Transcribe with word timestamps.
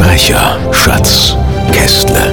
Sprecher, 0.00 0.72
Schatz, 0.72 1.36
Kästle. 1.72 2.32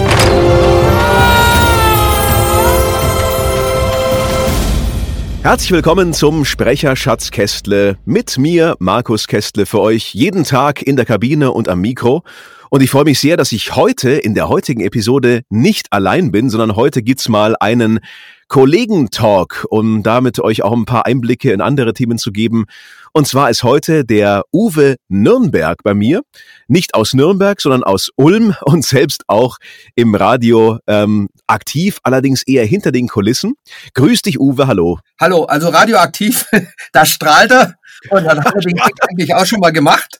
Herzlich 5.43 5.71
willkommen 5.71 6.13
zum 6.13 6.45
Sprecher 6.45 6.95
Schatz 6.95 7.30
Kästle 7.30 7.98
mit 8.05 8.38
mir, 8.38 8.77
Markus 8.80 9.27
Kästle, 9.27 9.66
für 9.66 9.81
euch 9.81 10.13
jeden 10.13 10.45
Tag 10.45 10.81
in 10.81 10.95
der 10.95 11.03
Kabine 11.03 11.52
und 11.52 11.67
am 11.67 11.81
Mikro. 11.81 12.23
Und 12.70 12.84
ich 12.84 12.90
freue 12.90 13.03
mich 13.03 13.20
sehr, 13.20 13.35
dass 13.35 13.52
ich 13.52 13.76
heute 13.76 14.12
in 14.12 14.34
der 14.34 14.48
heutigen 14.48 14.79
Episode 14.79 15.41
nicht 15.49 15.91
allein 15.91 16.31
bin, 16.31 16.49
sondern 16.49 16.77
heute 16.77 17.04
gibt's 17.04 17.27
mal 17.27 17.57
einen 17.59 17.99
Kollegentalk, 18.47 19.65
um 19.69 20.03
damit 20.03 20.39
euch 20.39 20.63
auch 20.63 20.71
ein 20.71 20.85
paar 20.85 21.05
Einblicke 21.05 21.51
in 21.51 21.61
andere 21.61 21.93
Themen 21.93 22.17
zu 22.17 22.31
geben. 22.31 22.65
Und 23.13 23.27
zwar 23.27 23.49
ist 23.49 23.63
heute 23.63 24.05
der 24.05 24.43
Uwe 24.54 24.95
Nürnberg 25.09 25.84
bei 25.84 25.93
mir. 25.93 26.21
Nicht 26.67 26.93
aus 26.93 27.13
Nürnberg, 27.13 27.59
sondern 27.59 27.84
aus 27.84 28.09
Ulm 28.15 28.55
und 28.65 28.85
selbst 28.85 29.23
auch 29.27 29.57
im 29.95 30.15
Radio 30.15 30.79
ähm, 30.87 31.29
aktiv, 31.48 31.99
allerdings 32.04 32.43
eher 32.43 32.65
hinter 32.65 32.91
den 32.91 33.07
Kulissen. 33.07 33.55
Grüß 33.93 34.21
dich, 34.21 34.39
Uwe, 34.39 34.67
hallo. 34.67 34.99
Hallo, 35.20 35.43
also 35.43 35.70
radioaktiv, 35.70 36.45
da 36.93 37.05
strahlt 37.05 37.51
er. 37.51 37.76
Und 38.09 38.23
dann 38.23 38.43
haben 38.43 38.54
wir 38.55 38.61
den 38.61 38.79
eigentlich 39.09 39.34
auch 39.34 39.45
schon 39.45 39.59
mal 39.59 39.71
gemacht. 39.71 40.20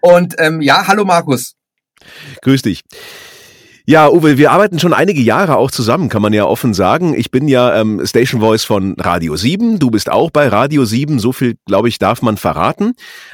Und 0.00 0.34
ähm, 0.38 0.60
ja, 0.60 0.86
hallo 0.86 1.04
Markus. 1.04 1.54
Grüß 2.42 2.62
dich. 2.62 2.82
Ja, 3.90 4.08
Uwe, 4.08 4.38
wir 4.38 4.52
arbeiten 4.52 4.78
schon 4.78 4.92
einige 4.92 5.20
Jahre 5.20 5.56
auch 5.56 5.72
zusammen, 5.72 6.08
kann 6.08 6.22
man 6.22 6.32
ja 6.32 6.44
offen 6.44 6.74
sagen. 6.74 7.12
Ich 7.12 7.32
bin 7.32 7.48
ja 7.48 7.74
ähm, 7.74 8.06
Station 8.06 8.40
Voice 8.40 8.62
von 8.62 8.94
Radio 8.96 9.34
7, 9.34 9.80
du 9.80 9.90
bist 9.90 10.12
auch 10.12 10.30
bei 10.30 10.46
Radio 10.46 10.84
7, 10.84 11.18
so 11.18 11.32
viel, 11.32 11.56
glaube 11.66 11.88
ich, 11.88 11.98
darf 11.98 12.22
man 12.22 12.36
verraten. 12.36 12.92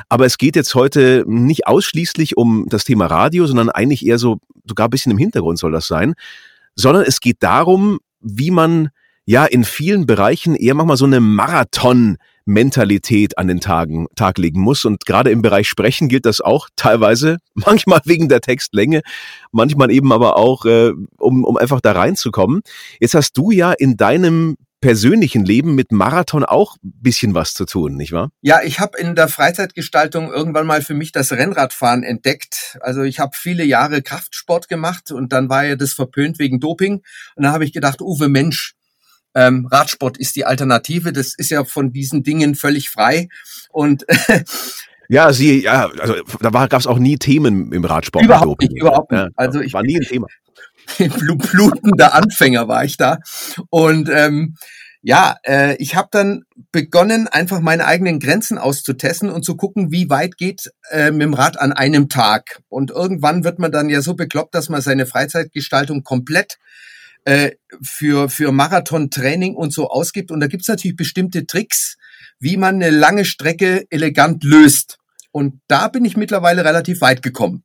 Aber 0.08 0.24
es 0.24 0.38
geht 0.38 0.56
jetzt 0.56 0.74
heute 0.74 1.24
nicht 1.26 1.66
ausschließlich 1.66 2.38
um 2.38 2.64
das 2.70 2.84
Thema 2.84 3.04
Radio, 3.04 3.46
sondern 3.46 3.68
eigentlich 3.68 4.06
eher 4.06 4.16
so, 4.16 4.38
sogar 4.66 4.86
ein 4.86 4.90
bisschen 4.90 5.12
im 5.12 5.18
Hintergrund 5.18 5.58
soll 5.58 5.72
das 5.72 5.88
sein, 5.88 6.14
sondern 6.74 7.04
es 7.04 7.20
geht 7.20 7.42
darum, 7.42 7.98
wie 8.22 8.50
man 8.50 8.88
ja 9.26 9.44
in 9.44 9.62
vielen 9.62 10.06
Bereichen 10.06 10.54
eher 10.54 10.72
manchmal 10.72 10.96
so 10.96 11.04
eine 11.04 11.20
Marathon 11.20 12.16
Mentalität 12.46 13.36
an 13.36 13.48
den 13.48 13.60
Tagen, 13.60 14.06
Tag 14.14 14.38
legen 14.38 14.60
muss. 14.60 14.84
Und 14.84 15.04
gerade 15.04 15.30
im 15.30 15.42
Bereich 15.42 15.68
Sprechen 15.68 16.08
gilt 16.08 16.24
das 16.24 16.40
auch 16.40 16.68
teilweise, 16.76 17.38
manchmal 17.54 18.00
wegen 18.04 18.28
der 18.28 18.40
Textlänge, 18.40 19.02
manchmal 19.52 19.90
eben 19.90 20.12
aber 20.12 20.36
auch, 20.36 20.64
äh, 20.64 20.92
um, 21.18 21.44
um 21.44 21.56
einfach 21.56 21.80
da 21.80 21.92
reinzukommen. 21.92 22.62
Jetzt 23.00 23.14
hast 23.14 23.36
du 23.36 23.50
ja 23.50 23.72
in 23.72 23.96
deinem 23.96 24.56
persönlichen 24.80 25.44
Leben 25.44 25.74
mit 25.74 25.90
Marathon 25.90 26.44
auch 26.44 26.76
bisschen 26.82 27.34
was 27.34 27.54
zu 27.54 27.64
tun, 27.64 27.96
nicht 27.96 28.12
wahr? 28.12 28.30
Ja, 28.42 28.60
ich 28.62 28.78
habe 28.78 28.98
in 28.98 29.16
der 29.16 29.26
Freizeitgestaltung 29.26 30.32
irgendwann 30.32 30.66
mal 30.66 30.80
für 30.80 30.94
mich 30.94 31.10
das 31.10 31.32
Rennradfahren 31.32 32.04
entdeckt. 32.04 32.78
Also 32.82 33.02
ich 33.02 33.18
habe 33.18 33.32
viele 33.34 33.64
Jahre 33.64 34.02
Kraftsport 34.02 34.68
gemacht 34.68 35.10
und 35.10 35.32
dann 35.32 35.48
war 35.48 35.64
ja 35.64 35.74
das 35.74 35.92
verpönt 35.92 36.38
wegen 36.38 36.60
Doping. 36.60 37.02
Und 37.34 37.42
dann 37.42 37.52
habe 37.52 37.64
ich 37.64 37.72
gedacht, 37.72 38.00
Uwe 38.00 38.28
Mensch, 38.28 38.75
ähm, 39.36 39.68
Radsport 39.70 40.16
ist 40.16 40.34
die 40.34 40.44
Alternative. 40.44 41.12
Das 41.12 41.34
ist 41.36 41.50
ja 41.50 41.64
von 41.64 41.92
diesen 41.92 42.24
Dingen 42.24 42.56
völlig 42.56 42.88
frei. 42.90 43.28
Und 43.70 44.04
Ja, 45.08 45.32
sie, 45.32 45.62
ja, 45.62 45.88
also 46.00 46.14
da 46.40 46.50
gab 46.50 46.80
es 46.80 46.86
auch 46.86 46.98
nie 46.98 47.16
Themen 47.16 47.72
im 47.72 47.84
Radsport. 47.84 48.24
Überhaupt 48.24 48.60
nicht, 48.60 48.76
überhaupt 48.76 49.12
nicht. 49.12 49.28
Also 49.36 49.60
ich 49.60 49.72
war 49.72 49.82
nie 49.82 49.98
ein 49.98 50.02
Thema. 50.02 50.26
blutender 50.98 52.14
Anfänger 52.14 52.68
war 52.68 52.84
ich 52.84 52.96
da. 52.96 53.18
Und 53.70 54.08
ähm, 54.08 54.56
ja, 55.02 55.36
äh, 55.44 55.76
ich 55.76 55.94
habe 55.94 56.08
dann 56.10 56.42
begonnen, 56.72 57.28
einfach 57.28 57.60
meine 57.60 57.86
eigenen 57.86 58.18
Grenzen 58.18 58.58
auszutesten 58.58 59.30
und 59.30 59.44
zu 59.44 59.56
gucken, 59.56 59.92
wie 59.92 60.10
weit 60.10 60.36
geht 60.36 60.70
äh, 60.90 61.12
mit 61.12 61.22
dem 61.22 61.34
Rad 61.34 61.60
an 61.60 61.72
einem 61.72 62.08
Tag. 62.08 62.60
Und 62.68 62.90
irgendwann 62.90 63.44
wird 63.44 63.60
man 63.60 63.70
dann 63.70 63.88
ja 63.88 64.00
so 64.00 64.14
bekloppt, 64.14 64.54
dass 64.54 64.68
man 64.68 64.80
seine 64.80 65.06
Freizeitgestaltung 65.06 66.02
komplett 66.02 66.58
äh, 67.26 67.56
für, 67.82 68.28
für 68.28 68.52
Marathon-Training 68.52 69.56
und 69.56 69.72
so 69.72 69.90
ausgibt. 69.90 70.30
Und 70.30 70.38
da 70.38 70.46
gibt's 70.46 70.68
natürlich 70.68 70.96
bestimmte 70.96 71.44
Tricks, 71.44 71.96
wie 72.38 72.56
man 72.56 72.76
eine 72.76 72.90
lange 72.90 73.24
Strecke 73.24 73.84
elegant 73.90 74.44
löst. 74.44 74.98
Und 75.32 75.60
da 75.66 75.88
bin 75.88 76.04
ich 76.04 76.16
mittlerweile 76.16 76.64
relativ 76.64 77.00
weit 77.00 77.22
gekommen. 77.22 77.64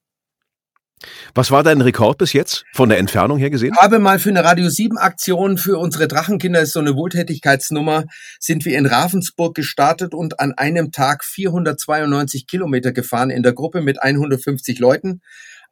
Was 1.35 1.51
war 1.51 1.63
dein 1.63 1.81
Rekord 1.81 2.17
bis 2.17 2.33
jetzt 2.33 2.65
von 2.73 2.89
der 2.89 2.97
Entfernung 2.97 3.37
her 3.37 3.51
gesehen? 3.51 3.73
Ich 3.75 3.81
habe 3.81 3.99
mal 3.99 4.17
für 4.17 4.29
eine 4.29 4.43
Radio 4.43 4.67
7 4.67 4.97
Aktion 4.97 5.59
für 5.59 5.77
unsere 5.77 6.07
Drachenkinder, 6.07 6.61
ist 6.61 6.73
so 6.73 6.79
eine 6.79 6.95
Wohltätigkeitsnummer, 6.95 8.05
sind 8.39 8.65
wir 8.65 8.77
in 8.77 8.87
Ravensburg 8.87 9.55
gestartet 9.55 10.13
und 10.13 10.39
an 10.39 10.53
einem 10.53 10.91
Tag 10.91 11.23
492 11.23 12.47
Kilometer 12.47 12.91
gefahren 12.91 13.29
in 13.29 13.43
der 13.43 13.53
Gruppe 13.53 13.81
mit 13.81 14.01
150 14.01 14.79
Leuten 14.79 15.21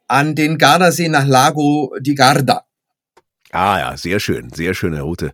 an 0.06 0.34
den 0.34 0.58
Gardasee 0.58 1.08
nach 1.08 1.26
Lago 1.26 1.94
di 2.00 2.14
Garda. 2.14 2.64
Ah 3.52 3.78
ja, 3.78 3.96
sehr 3.96 4.20
schön, 4.20 4.50
sehr 4.52 4.74
schöne 4.74 5.02
Route. 5.02 5.32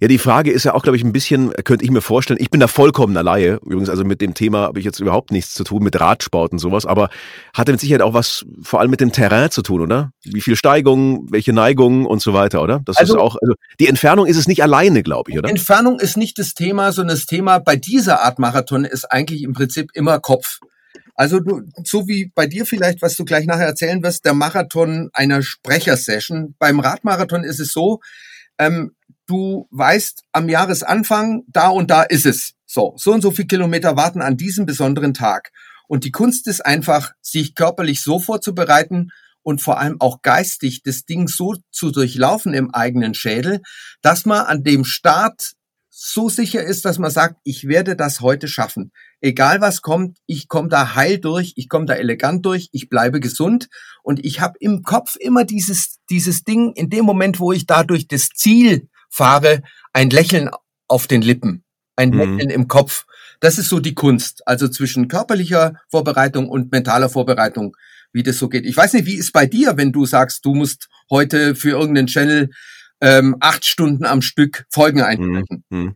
Ja, 0.00 0.06
die 0.06 0.18
Frage 0.18 0.52
ist 0.52 0.64
ja 0.64 0.74
auch, 0.74 0.82
glaube 0.82 0.96
ich, 0.96 1.02
ein 1.02 1.12
bisschen, 1.12 1.52
könnte 1.64 1.84
ich 1.84 1.90
mir 1.90 2.00
vorstellen, 2.00 2.38
ich 2.40 2.50
bin 2.50 2.60
da 2.60 2.68
vollkommen 2.68 3.16
alleine. 3.16 3.58
Übrigens, 3.64 3.88
also 3.88 4.04
mit 4.04 4.20
dem 4.20 4.32
Thema 4.32 4.60
habe 4.60 4.78
ich 4.78 4.84
jetzt 4.84 5.00
überhaupt 5.00 5.32
nichts 5.32 5.54
zu 5.54 5.64
tun, 5.64 5.82
mit 5.82 5.98
Radsport 5.98 6.52
und 6.52 6.60
sowas, 6.60 6.86
aber 6.86 7.08
hatte 7.52 7.72
mit 7.72 7.80
Sicherheit 7.80 8.02
auch 8.02 8.14
was 8.14 8.46
vor 8.62 8.78
allem 8.78 8.90
mit 8.90 9.00
dem 9.00 9.10
Terrain 9.10 9.50
zu 9.50 9.62
tun, 9.62 9.80
oder? 9.80 10.12
Wie 10.22 10.40
viel 10.40 10.54
Steigung, 10.54 11.26
welche 11.32 11.52
Neigung 11.52 12.06
und 12.06 12.22
so 12.22 12.32
weiter, 12.32 12.62
oder? 12.62 12.80
Das 12.84 12.96
also, 12.96 13.14
ist 13.14 13.20
auch, 13.20 13.36
also 13.42 13.54
die 13.80 13.88
Entfernung 13.88 14.26
ist 14.26 14.36
es 14.36 14.46
nicht 14.46 14.62
alleine, 14.62 15.02
glaube 15.02 15.32
ich, 15.32 15.38
oder? 15.38 15.48
Entfernung 15.48 15.98
ist 15.98 16.16
nicht 16.16 16.38
das 16.38 16.54
Thema, 16.54 16.92
sondern 16.92 17.16
das 17.16 17.26
Thema 17.26 17.58
bei 17.58 17.74
dieser 17.74 18.22
Art 18.22 18.38
Marathon 18.38 18.84
ist 18.84 19.10
eigentlich 19.10 19.42
im 19.42 19.52
Prinzip 19.52 19.90
immer 19.94 20.20
Kopf. 20.20 20.60
Also 21.18 21.40
du, 21.40 21.62
so 21.82 22.06
wie 22.06 22.30
bei 22.32 22.46
dir 22.46 22.64
vielleicht, 22.64 23.02
was 23.02 23.16
du 23.16 23.24
gleich 23.24 23.44
nachher 23.44 23.66
erzählen 23.66 24.00
wirst, 24.04 24.24
der 24.24 24.34
Marathon 24.34 25.10
einer 25.12 25.42
Sprechersession. 25.42 26.54
Beim 26.60 26.78
Radmarathon 26.78 27.42
ist 27.42 27.58
es 27.58 27.72
so, 27.72 27.98
ähm, 28.56 28.92
du 29.26 29.66
weißt 29.72 30.22
am 30.30 30.48
Jahresanfang, 30.48 31.42
da 31.48 31.70
und 31.70 31.90
da 31.90 32.04
ist 32.04 32.24
es. 32.24 32.54
So, 32.66 32.94
so 32.96 33.12
und 33.12 33.22
so 33.22 33.32
viel 33.32 33.46
Kilometer 33.46 33.96
warten 33.96 34.22
an 34.22 34.36
diesem 34.36 34.64
besonderen 34.64 35.12
Tag. 35.12 35.50
Und 35.88 36.04
die 36.04 36.12
Kunst 36.12 36.46
ist 36.46 36.64
einfach, 36.64 37.10
sich 37.20 37.56
körperlich 37.56 38.00
so 38.00 38.20
vorzubereiten 38.20 39.08
und 39.42 39.60
vor 39.60 39.80
allem 39.80 39.96
auch 40.00 40.22
geistig 40.22 40.82
das 40.84 41.04
Ding 41.04 41.26
so 41.26 41.56
zu 41.72 41.90
durchlaufen 41.90 42.54
im 42.54 42.72
eigenen 42.72 43.14
Schädel, 43.14 43.62
dass 44.02 44.24
man 44.24 44.46
an 44.46 44.62
dem 44.62 44.84
Start 44.84 45.54
so 45.90 46.28
sicher 46.28 46.62
ist, 46.62 46.84
dass 46.84 47.00
man 47.00 47.10
sagt, 47.10 47.40
ich 47.42 47.66
werde 47.66 47.96
das 47.96 48.20
heute 48.20 48.46
schaffen. 48.46 48.92
Egal 49.20 49.60
was 49.60 49.82
kommt, 49.82 50.18
ich 50.26 50.48
komme 50.48 50.68
da 50.68 50.94
heil 50.94 51.18
durch, 51.18 51.52
ich 51.56 51.68
komme 51.68 51.86
da 51.86 51.94
elegant 51.94 52.46
durch, 52.46 52.68
ich 52.72 52.88
bleibe 52.88 53.18
gesund 53.18 53.68
und 54.02 54.24
ich 54.24 54.40
habe 54.40 54.54
im 54.60 54.82
Kopf 54.82 55.16
immer 55.16 55.44
dieses 55.44 55.98
dieses 56.08 56.44
Ding 56.44 56.72
in 56.74 56.88
dem 56.88 57.04
Moment, 57.04 57.40
wo 57.40 57.52
ich 57.52 57.66
da 57.66 57.82
durch 57.82 58.06
das 58.06 58.28
Ziel 58.28 58.88
fahre, 59.10 59.62
ein 59.92 60.10
Lächeln 60.10 60.50
auf 60.86 61.06
den 61.06 61.22
Lippen, 61.22 61.64
ein 61.96 62.10
mhm. 62.10 62.18
Lächeln 62.18 62.50
im 62.50 62.68
Kopf. 62.68 63.06
Das 63.40 63.58
ist 63.58 63.68
so 63.68 63.80
die 63.80 63.94
Kunst, 63.94 64.46
also 64.46 64.68
zwischen 64.68 65.08
körperlicher 65.08 65.74
Vorbereitung 65.88 66.48
und 66.48 66.72
mentaler 66.72 67.08
Vorbereitung, 67.08 67.76
wie 68.12 68.22
das 68.22 68.38
so 68.38 68.48
geht. 68.48 68.66
Ich 68.66 68.76
weiß 68.76 68.94
nicht, 68.94 69.06
wie 69.06 69.14
ist 69.14 69.32
bei 69.32 69.46
dir, 69.46 69.76
wenn 69.76 69.92
du 69.92 70.06
sagst, 70.06 70.44
du 70.44 70.54
musst 70.54 70.88
heute 71.10 71.54
für 71.54 71.70
irgendeinen 71.70 72.08
Channel 72.08 72.50
ähm, 73.00 73.36
acht 73.40 73.64
Stunden 73.64 74.04
am 74.04 74.22
Stück 74.22 74.66
Folgen 74.70 75.02
einsprechen. 75.02 75.64
Mhm. 75.70 75.94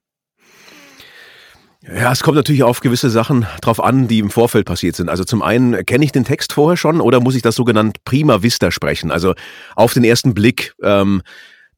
Ja, 1.84 2.12
es 2.12 2.22
kommt 2.22 2.36
natürlich 2.36 2.62
auf 2.62 2.78
gewisse 2.78 3.10
Sachen 3.10 3.44
drauf 3.60 3.82
an, 3.82 4.06
die 4.06 4.20
im 4.20 4.30
Vorfeld 4.30 4.66
passiert 4.66 4.94
sind. 4.94 5.08
Also 5.08 5.24
zum 5.24 5.42
einen 5.42 5.84
kenne 5.84 6.04
ich 6.04 6.12
den 6.12 6.24
Text 6.24 6.52
vorher 6.52 6.76
schon 6.76 7.00
oder 7.00 7.18
muss 7.18 7.34
ich 7.34 7.42
das 7.42 7.56
sogenannt 7.56 8.04
prima 8.04 8.42
vista 8.42 8.70
sprechen? 8.70 9.10
Also 9.10 9.34
auf 9.74 9.92
den 9.92 10.04
ersten 10.04 10.32
Blick. 10.32 10.74
Ähm, 10.82 11.22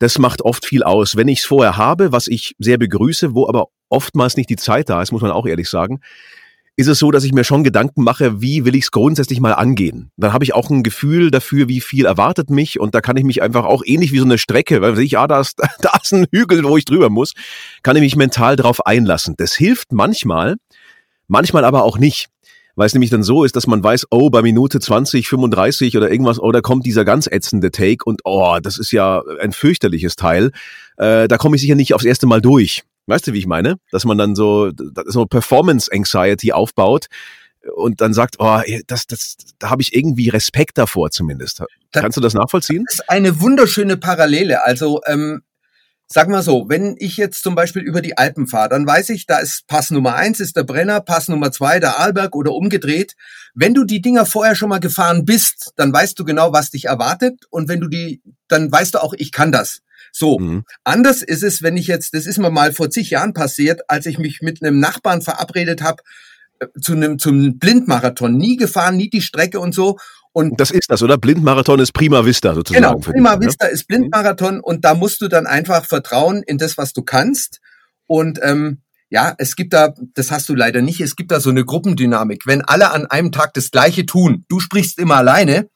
das 0.01 0.19
macht 0.19 0.43
oft 0.43 0.67
viel 0.67 0.83
aus. 0.83 1.17
Wenn 1.17 1.29
ich 1.29 1.39
es 1.39 1.45
vorher 1.47 1.79
habe, 1.79 2.13
was 2.13 2.29
ich 2.29 2.55
sehr 2.59 2.77
begrüße, 2.77 3.35
wo 3.35 3.49
aber 3.49 3.69
oftmals 3.89 4.37
nicht 4.37 4.51
die 4.51 4.57
Zeit 4.57 4.91
da 4.91 5.01
ist, 5.01 5.13
muss 5.13 5.23
man 5.23 5.31
auch 5.31 5.47
ehrlich 5.47 5.71
sagen, 5.71 6.01
ist 6.77 6.89
es 6.89 6.99
so, 6.99 7.11
dass 7.11 7.25
ich 7.25 7.33
mir 7.33 7.45
schon 7.45 7.63
Gedanken 7.63 8.03
mache, 8.03 8.41
wie 8.41 8.65
will 8.65 8.75
ich 8.75 8.85
es 8.85 8.91
grundsätzlich 8.91 9.41
mal 9.41 9.53
angehen. 9.53 10.11
Dann 10.17 10.33
habe 10.33 10.45
ich 10.45 10.55
auch 10.55 10.71
ein 10.71 10.83
Gefühl 10.83 11.31
dafür, 11.31 11.69
wie 11.69 11.81
viel 11.81 12.05
erwartet 12.05 12.51
mich 12.51 12.81
und 12.81 12.95
da 12.95 13.01
kann 13.01 13.17
ich 13.17 13.25
mich 13.25 13.43
einfach 13.43 13.65
auch 13.65 13.83
ähnlich 13.85 14.13
wie 14.13 14.19
so 14.19 14.25
eine 14.25 14.39
Strecke, 14.39 14.83
weil 14.83 14.99
ich, 14.99 15.17
ah, 15.17 15.29
da 15.29 15.41
ist, 15.41 15.59
da 15.81 15.93
ist 16.03 16.13
ein 16.13 16.27
Hügel, 16.33 16.65
wo 16.65 16.77
ich 16.77 16.85
drüber 16.85 17.11
muss, 17.11 17.33
kann 17.83 17.97
ich 17.97 18.03
mich 18.03 18.17
mental 18.17 18.57
drauf 18.57 18.85
einlassen. 18.87 19.35
Das 19.37 19.55
hilft 19.55 19.93
manchmal, 19.93 20.57
manchmal 21.29 21.65
aber 21.65 21.85
auch 21.85 21.99
nicht. 21.99 22.29
weil 22.77 22.87
es 22.87 22.95
nämlich 22.95 23.11
dann 23.11 23.23
so 23.23 23.45
ist, 23.45 23.55
dass 23.55 23.69
man 23.69 23.85
weiß, 23.85 24.09
oh, 24.11 24.31
bei 24.31 24.43
Minute 24.43 24.81
20, 24.81 25.29
35 25.29 25.97
oder 25.97 26.11
irgendwas, 26.11 26.41
oh, 26.41 26.51
da 26.51 26.61
kommt 26.61 26.85
dieser 26.87 27.05
ganz 27.05 27.29
ätzende 27.29 27.71
Take 27.71 28.05
und 28.05 28.23
oh, 28.25 28.59
das 28.61 28.79
ist 28.79 28.91
ja 28.91 29.23
ein 29.41 29.53
fürchterliches 29.53 30.17
Teil. 30.17 30.51
Äh, 30.97 31.29
da 31.29 31.37
komme 31.39 31.55
ich 31.55 31.63
sicher 31.63 31.77
nicht 31.77 31.95
aufs 31.95 32.05
erste 32.05 32.27
Mal 32.27 32.41
durch. 32.41 32.83
Weißt 33.07 33.27
du, 33.27 33.33
wie 33.33 33.39
ich 33.39 33.47
meine? 33.47 33.77
Dass 33.91 34.05
man 34.05 34.19
dann 34.19 34.35
so, 34.35 34.71
so 35.07 35.27
Performance 35.27 35.91
Anxiety 35.93 36.53
aufbaut 36.53 37.07
und 37.75 38.01
dann 38.01 38.13
sagt, 38.13 38.37
oh, 38.39 38.61
das, 38.87 39.07
das, 39.07 39.37
da 39.59 39.71
habe 39.71 39.83
ich 39.83 39.95
irgendwie 39.95 40.29
Respekt 40.29 40.79
davor 40.79 41.11
zumindest. 41.11 41.63
Kannst 41.93 42.17
du 42.17 42.21
das 42.21 42.35
nachvollziehen? 42.35 42.85
Das 42.87 43.01
ist 43.01 43.11
eine 43.11 43.41
wunderschöne 43.41 43.97
Parallele. 43.97 44.65
Also 44.65 45.01
ähm, 45.07 45.43
Sag 46.07 46.29
mal 46.29 46.43
so, 46.43 46.67
wenn 46.69 46.97
ich 46.99 47.17
jetzt 47.17 47.43
zum 47.43 47.55
Beispiel 47.55 47.83
über 47.83 48.03
die 48.03 48.19
Alpen 48.19 48.47
fahre, 48.47 48.69
dann 48.69 48.87
weiß 48.87 49.09
ich, 49.09 49.27
da 49.27 49.39
ist 49.39 49.67
Pass 49.67 49.91
Nummer 49.91 50.15
eins 50.15 50.39
ist 50.39 50.55
der 50.55 50.63
Brenner, 50.63 51.01
Pass 51.01 51.29
Nummer 51.29 51.51
zwei 51.51 51.81
der 51.81 51.99
Arlberg 51.99 52.37
oder 52.37 52.53
umgedreht. 52.53 53.15
Wenn 53.55 53.73
du 53.73 53.85
die 53.85 54.03
Dinger 54.03 54.27
vorher 54.27 54.55
schon 54.55 54.69
mal 54.69 54.81
gefahren 54.81 55.25
bist, 55.25 55.73
dann 55.77 55.93
weißt 55.93 56.19
du 56.19 56.25
genau, 56.25 56.53
was 56.53 56.71
dich 56.71 56.85
erwartet. 56.85 57.47
Und 57.49 57.69
wenn 57.69 57.81
du 57.81 57.89
die, 57.89 58.23
dann 58.49 58.71
weißt 58.71 58.95
du 58.95 59.03
auch, 59.03 59.15
ich 59.17 59.33
kann 59.33 59.51
das. 59.51 59.81
So, 60.17 60.39
mhm. 60.39 60.65
anders 60.85 61.23
ist 61.23 61.43
es, 61.43 61.63
wenn 61.63 61.77
ich 61.77 61.89
jetzt, 61.89 62.15
das 62.15 62.27
ist 62.27 62.39
mir 62.39 62.51
mal 62.51 62.73
vor 62.73 62.89
zig 62.89 63.11
Jahren 63.11 63.35
passiert, 63.35 63.81
als 63.89 64.07
ich 64.07 64.19
mich 64.19 64.43
mit 64.43 64.63
einem 64.63 64.79
Nachbarn 64.79 65.23
verabredet 65.23 65.83
habe, 65.83 66.03
äh, 66.61 66.67
zu 66.81 66.93
einem 66.93 67.19
zum 67.19 67.59
Blindmarathon, 67.59 68.37
nie 68.37 68.57
gefahren, 68.57 68.97
nie 68.97 69.11
die 69.11 69.23
Strecke 69.23 69.59
und 69.59 69.75
so. 69.75 69.99
Und 70.33 70.61
das 70.61 70.71
ist 70.71 70.89
das, 70.89 71.03
oder? 71.03 71.19
Blindmarathon 71.19 71.81
ist 71.81 71.93
Prima 71.93 72.25
Vista 72.25 72.55
sozusagen. 72.55 72.85
Genau, 72.85 72.99
Prima 72.99 73.33
dich, 73.33 73.41
ne? 73.41 73.47
Vista 73.47 73.67
ne? 73.67 73.73
ist 73.73 73.89
Blindmarathon 73.89 74.61
und 74.61 74.85
da 74.85 74.95
musst 74.95 75.21
du 75.21 75.27
dann 75.27 75.47
einfach 75.47 75.85
vertrauen 75.85 76.45
in 76.47 76.59
das, 76.59 76.79
was 76.79 76.93
du 76.93 77.03
kannst. 77.03 77.61
Und 78.07 78.39
ähm, 78.43 78.83
ja, 79.11 79.35
es 79.39 79.57
gibt 79.57 79.73
da, 79.73 79.95
das 80.15 80.31
hast 80.31 80.49
du 80.49 80.55
leider 80.55 80.81
nicht, 80.81 81.01
es 81.01 81.17
gibt 81.17 81.33
da 81.33 81.41
so 81.41 81.51
eine 81.51 81.65
Gruppendynamik. 81.65 82.47
Wenn 82.47 82.63
alle 82.63 82.93
an 82.93 83.07
einem 83.07 83.33
Tag 83.33 83.55
das 83.55 83.73
Gleiche 83.73 84.07
tun, 84.07 84.45
du 84.49 84.61
sprichst 84.61 84.99
immer 85.01 85.17
alleine, 85.17 85.69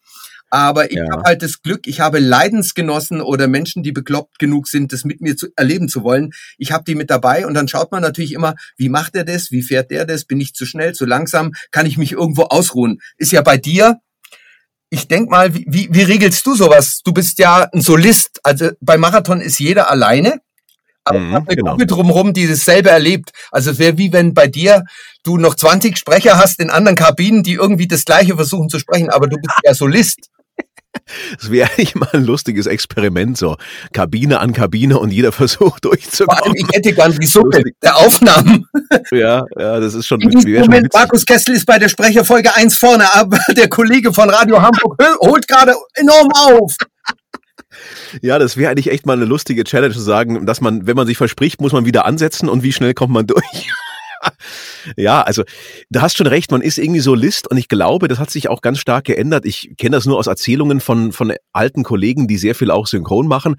aber 0.49 0.91
ich 0.91 0.97
ja. 0.97 1.05
habe 1.11 1.23
halt 1.23 1.41
das 1.41 1.61
Glück, 1.61 1.87
ich 1.87 1.99
habe 1.99 2.19
Leidensgenossen 2.19 3.21
oder 3.21 3.47
Menschen, 3.47 3.83
die 3.83 3.91
bekloppt 3.91 4.39
genug 4.39 4.67
sind, 4.67 4.93
das 4.93 5.05
mit 5.05 5.21
mir 5.21 5.37
zu 5.37 5.47
erleben 5.55 5.89
zu 5.89 6.03
wollen. 6.03 6.31
Ich 6.57 6.71
habe 6.71 6.83
die 6.85 6.95
mit 6.95 7.09
dabei 7.09 7.45
und 7.45 7.53
dann 7.53 7.67
schaut 7.67 7.91
man 7.91 8.01
natürlich 8.01 8.33
immer, 8.33 8.55
wie 8.77 8.89
macht 8.89 9.15
er 9.15 9.25
das, 9.25 9.51
wie 9.51 9.61
fährt 9.61 9.91
der 9.91 10.05
das, 10.05 10.25
bin 10.25 10.41
ich 10.41 10.53
zu 10.53 10.65
schnell, 10.65 10.93
zu 10.93 11.05
langsam, 11.05 11.51
kann 11.71 11.85
ich 11.85 11.97
mich 11.97 12.13
irgendwo 12.13 12.43
ausruhen. 12.43 12.99
Ist 13.17 13.31
ja 13.31 13.41
bei 13.41 13.57
dir 13.57 13.99
ich 14.91 15.07
denk 15.07 15.29
mal, 15.29 15.53
wie, 15.53 15.65
wie, 15.67 15.87
wie 15.91 16.01
regelst 16.01 16.45
du 16.47 16.55
sowas? 16.55 17.01
Du 17.03 17.13
bist 17.13 17.37
ja 17.37 17.69
ein 17.71 17.81
Solist. 17.81 18.39
Also 18.43 18.71
bei 18.81 18.97
Marathon 18.97 19.39
ist 19.39 19.59
jeder 19.59 19.91
alleine, 19.91 20.41
aber 21.03 21.19
mhm, 21.19 21.35
eine 21.35 21.45
genau. 21.45 21.71
Gruppe 21.71 21.85
drumherum, 21.85 22.33
die 22.33 22.47
dasselbe 22.47 22.89
erlebt. 22.89 23.31
Also 23.51 23.71
es 23.71 23.79
wäre 23.79 23.97
wie 23.97 24.13
wenn 24.13 24.33
bei 24.33 24.47
dir 24.47 24.83
du 25.23 25.37
noch 25.37 25.55
20 25.55 25.97
Sprecher 25.97 26.37
hast 26.37 26.59
in 26.59 26.69
anderen 26.69 26.95
Kabinen, 26.95 27.43
die 27.43 27.53
irgendwie 27.53 27.87
das 27.87 28.05
Gleiche 28.05 28.35
versuchen 28.35 28.69
zu 28.69 28.79
sprechen, 28.79 29.09
aber 29.09 29.27
du 29.27 29.37
bist 29.37 29.55
ja 29.63 29.73
Solist. 29.73 30.29
Das 31.39 31.51
wäre 31.51 31.69
eigentlich 31.69 31.95
mal 31.95 32.09
ein 32.13 32.25
lustiges 32.25 32.65
Experiment, 32.65 33.37
so 33.37 33.57
Kabine 33.93 34.39
an 34.39 34.53
Kabine 34.53 34.99
und 34.99 35.11
jeder 35.11 35.31
versucht 35.31 35.85
durchzukommen. 35.85 36.37
Vor 36.37 36.45
allem, 36.45 36.55
ich 36.55 36.75
hätte 36.75 36.93
gern 36.93 37.17
die 37.17 37.25
Suppe 37.25 37.63
der 37.83 37.97
Aufnahmen. 37.97 38.65
Ja, 39.11 39.45
ja, 39.57 39.79
das 39.79 39.93
ist 39.93 40.07
schon. 40.07 40.19
In 40.21 40.29
diesem 40.29 40.61
Moment, 40.61 40.91
Markus 40.93 41.25
Kessel 41.25 41.55
ist 41.55 41.65
bei 41.65 41.77
der 41.77 41.89
Sprecherfolge 41.89 42.55
1 42.55 42.75
vorne, 42.75 43.05
aber 43.15 43.39
der 43.55 43.69
Kollege 43.69 44.13
von 44.13 44.29
Radio 44.29 44.61
Hamburg 44.61 44.97
holt 45.19 45.47
gerade 45.47 45.75
enorm 45.95 46.29
auf. 46.33 46.75
Ja, 48.21 48.39
das 48.39 48.57
wäre 48.57 48.71
eigentlich 48.71 48.91
echt 48.91 49.05
mal 49.05 49.13
eine 49.13 49.25
lustige 49.25 49.63
Challenge 49.63 49.93
zu 49.93 50.01
sagen, 50.01 50.45
dass 50.45 50.61
man, 50.61 50.87
wenn 50.87 50.95
man 50.95 51.07
sich 51.07 51.17
verspricht, 51.17 51.61
muss 51.61 51.71
man 51.71 51.85
wieder 51.85 52.05
ansetzen 52.05 52.49
und 52.49 52.63
wie 52.63 52.73
schnell 52.73 52.93
kommt 52.93 53.13
man 53.13 53.27
durch. 53.27 53.69
Ja, 54.97 55.21
also 55.21 55.43
du 55.89 56.01
hast 56.01 56.17
schon 56.17 56.27
recht, 56.27 56.51
man 56.51 56.61
ist 56.61 56.77
irgendwie 56.77 56.99
so 56.99 57.15
List 57.15 57.49
und 57.49 57.57
ich 57.57 57.67
glaube, 57.67 58.07
das 58.07 58.19
hat 58.19 58.29
sich 58.29 58.49
auch 58.49 58.61
ganz 58.61 58.79
stark 58.79 59.05
geändert. 59.05 59.45
Ich 59.45 59.73
kenne 59.77 59.95
das 59.95 60.05
nur 60.05 60.17
aus 60.17 60.27
Erzählungen 60.27 60.79
von, 60.79 61.11
von 61.11 61.33
alten 61.53 61.83
Kollegen, 61.83 62.27
die 62.27 62.37
sehr 62.37 62.55
viel 62.55 62.71
auch 62.71 62.87
synchron 62.87 63.27
machen, 63.27 63.55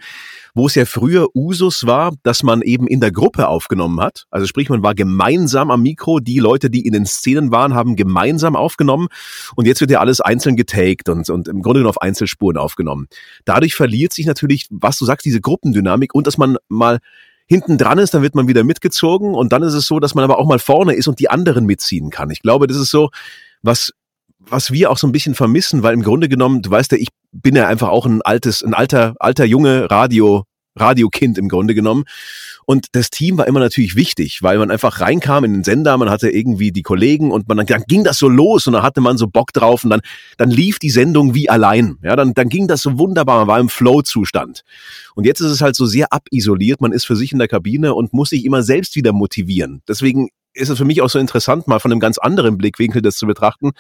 wo 0.55 0.67
es 0.67 0.75
ja 0.75 0.85
früher 0.85 1.29
Usus 1.35 1.87
war, 1.87 2.13
dass 2.23 2.43
man 2.43 2.63
eben 2.63 2.87
in 2.87 3.01
der 3.01 3.13
Gruppe 3.13 3.49
aufgenommen 3.49 4.01
hat. 4.01 4.25
Also 4.31 4.47
sprich, 4.47 4.69
man 4.69 4.83
war 4.83 4.95
gemeinsam 4.95 5.71
am 5.71 5.83
Mikro, 5.83 6.21
die 6.21 6.39
Leute, 6.39 6.71
die 6.71 6.87
in 6.87 6.93
den 6.93 7.07
Szenen 7.07 7.53
waren, 7.53 7.75
haben 7.75 7.97
gemeinsam 7.97 8.57
aufgenommen 8.57 9.09
und 9.57 9.67
jetzt 9.67 9.81
wird 9.81 9.91
ja 9.91 10.01
alles 10.01 10.21
einzeln 10.21 10.57
getaked 10.57 11.09
und, 11.09 11.29
und 11.31 11.49
im 11.49 11.63
Grunde 11.63 11.81
genommen 11.81 11.91
auf 11.91 12.03
Einzelspuren 12.03 12.57
aufgenommen. 12.57 13.09
Dadurch 13.45 13.75
verliert 13.75 14.13
sich 14.13 14.27
natürlich, 14.27 14.67
was 14.71 14.99
du 14.99 15.05
sagst, 15.05 15.25
diese 15.27 15.41
Gruppendynamik 15.41 16.15
und 16.15 16.27
dass 16.27 16.39
man 16.39 16.57
mal 16.69 16.99
hinten 17.51 17.79
dran 17.79 17.99
ist, 17.99 18.15
dann 18.15 18.23
wird 18.23 18.37
man 18.37 18.47
wieder 18.47 18.63
mitgezogen 18.63 19.35
und 19.35 19.53
dann 19.53 19.65
ist 19.65 19.75
es 19.75 19.87
so, 19.87 19.99
dass 19.99 20.15
man 20.15 20.23
aber 20.23 20.39
auch 20.39 20.47
mal 20.47 20.61
vorne 20.61 20.95
ist 20.95 21.09
und 21.09 21.19
die 21.19 21.29
anderen 21.29 21.67
mitziehen 21.67 22.11
kann. 22.11 22.31
Ich 22.31 22.43
glaube, 22.43 22.69
das 22.69 22.77
ist 22.77 22.91
so, 22.91 23.11
was 23.61 23.93
was 24.39 24.71
wir 24.71 24.91
auch 24.91 24.97
so 24.97 25.07
ein 25.07 25.13
bisschen 25.13 25.35
vermissen, 25.35 25.83
weil 25.83 25.93
im 25.95 26.03
Grunde 26.03 26.29
genommen, 26.29 26.63
du 26.63 26.71
weißt 26.71 26.93
ja, 26.93 26.99
ich 26.99 27.09
bin 27.33 27.55
ja 27.55 27.67
einfach 27.67 27.89
auch 27.89 28.07
ein 28.07 28.23
altes, 28.23 28.63
ein 28.63 28.73
alter, 28.73 29.15
alter 29.19 29.45
junge 29.45 29.91
Radio, 29.91 30.45
Radiokind 30.77 31.39
im 31.39 31.49
Grunde 31.49 31.75
genommen. 31.75 32.05
Und 32.67 32.87
das 32.93 33.11
Team 33.11 33.39
war 33.39 33.47
immer 33.47 33.61
natürlich 33.61 33.97
wichtig, 33.97 34.43
weil 34.43 34.59
man 34.59 34.71
einfach 34.71 35.01
reinkam 35.01 35.45
in 35.45 35.53
den 35.53 35.65
Sender, 35.65 35.97
man 35.97 36.11
hatte 36.11 36.31
irgendwie 36.31 36.73
die 36.73 36.83
Kollegen 36.83 37.33
und 37.33 37.49
man 37.49 37.57
dann, 37.57 37.67
dann 37.67 37.85
ging 37.89 38.05
das 38.05 38.19
so 38.19 38.29
los 38.29 38.67
und 38.67 38.75
dann 38.75 38.83
hatte 38.83 39.01
man 39.01 39.19
so 39.19 39.27
Bock 39.27 39.53
drauf 39.53 39.85
und 39.85 39.91
dann, 39.91 40.01
dann 40.37 40.51
lief 40.51 40.79
die 40.79 40.91
Sendung 40.91 41.35
wie 41.35 41.49
allein. 41.49 41.97
Ja, 42.03 42.17
dann, 42.17 42.35
dann 42.35 42.49
ging 42.49 42.69
das 42.69 42.83
so 42.83 42.99
wunderbar, 42.99 43.39
man 43.41 43.49
war 43.49 43.61
im 43.61 43.69
Flow-Zustand. 43.69 44.63
Und 45.15 45.25
jetzt 45.25 45.41
ist 45.41 45.51
es 45.51 45.61
halt 45.61 45.77
so 45.77 45.87
sehr 45.87 46.13
abisoliert, 46.13 46.81
man 46.81 46.93
ist 46.93 47.07
für 47.07 47.17
sich 47.17 47.33
in 47.33 47.39
der 47.39 47.49
Kabine 47.49 47.95
und 47.95 48.13
muss 48.13 48.31
sich 48.31 48.45
immer 48.45 48.63
selbst 48.63 48.97
wieder 48.97 49.13
motivieren. 49.13 49.83
Deswegen 49.89 50.29
ist 50.53 50.69
es 50.69 50.79
für 50.79 50.85
mich 50.85 51.01
auch 51.01 51.11
so 51.11 51.19
interessant, 51.19 51.67
mal 51.67 51.79
von 51.79 51.93
einem 51.93 52.01
ganz 52.01 52.19
anderen 52.19 52.59
Blickwinkel 52.59 53.03
das 53.03 53.17
zu 53.17 53.27
betrachten. 53.27 53.71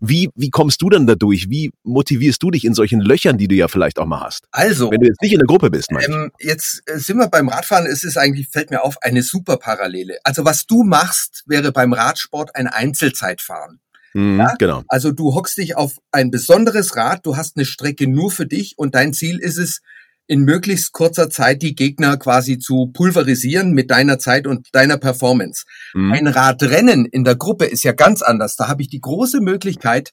Wie, 0.00 0.30
wie 0.34 0.50
kommst 0.50 0.82
du 0.82 0.90
dann 0.90 1.06
dadurch? 1.06 1.48
Wie 1.48 1.72
motivierst 1.82 2.42
du 2.42 2.50
dich 2.50 2.64
in 2.64 2.74
solchen 2.74 3.00
Löchern, 3.00 3.38
die 3.38 3.48
du 3.48 3.54
ja 3.54 3.68
vielleicht 3.68 3.98
auch 3.98 4.06
mal 4.06 4.20
hast? 4.20 4.46
Also. 4.50 4.90
Wenn 4.90 5.00
du 5.00 5.06
jetzt 5.06 5.22
nicht 5.22 5.32
in 5.32 5.38
der 5.38 5.46
Gruppe 5.46 5.70
bist, 5.70 5.90
ähm, 5.90 6.30
Jetzt 6.38 6.82
äh, 6.86 6.98
sind 6.98 7.18
wir 7.18 7.28
beim 7.28 7.48
Radfahren. 7.48 7.86
Es 7.86 8.04
ist 8.04 8.16
eigentlich, 8.16 8.48
fällt 8.48 8.70
mir 8.70 8.82
auf, 8.82 8.96
eine 9.02 9.22
super 9.22 9.56
Parallele. 9.56 10.18
Also 10.24 10.44
was 10.44 10.66
du 10.66 10.82
machst, 10.82 11.44
wäre 11.46 11.72
beim 11.72 11.92
Radsport 11.92 12.54
ein 12.54 12.66
Einzelzeitfahren. 12.66 13.80
Mhm, 14.14 14.38
ja? 14.38 14.54
Genau. 14.58 14.82
Also 14.88 15.10
du 15.12 15.34
hockst 15.34 15.56
dich 15.56 15.76
auf 15.76 15.96
ein 16.10 16.30
besonderes 16.30 16.96
Rad, 16.96 17.24
du 17.26 17.36
hast 17.36 17.56
eine 17.56 17.64
Strecke 17.64 18.06
nur 18.06 18.30
für 18.30 18.46
dich 18.46 18.74
und 18.76 18.94
dein 18.94 19.12
Ziel 19.12 19.38
ist 19.38 19.58
es, 19.58 19.80
in 20.26 20.42
möglichst 20.42 20.92
kurzer 20.92 21.30
Zeit 21.30 21.62
die 21.62 21.74
Gegner 21.74 22.16
quasi 22.16 22.58
zu 22.58 22.90
pulverisieren 22.92 23.72
mit 23.72 23.90
deiner 23.90 24.18
Zeit 24.18 24.46
und 24.46 24.68
deiner 24.72 24.96
Performance. 24.96 25.64
Mhm. 25.94 26.12
Ein 26.12 26.26
Radrennen 26.26 27.06
in 27.06 27.24
der 27.24 27.36
Gruppe 27.36 27.66
ist 27.66 27.82
ja 27.82 27.92
ganz 27.92 28.22
anders. 28.22 28.56
Da 28.56 28.68
habe 28.68 28.82
ich 28.82 28.88
die 28.88 29.00
große 29.00 29.40
Möglichkeit, 29.40 30.12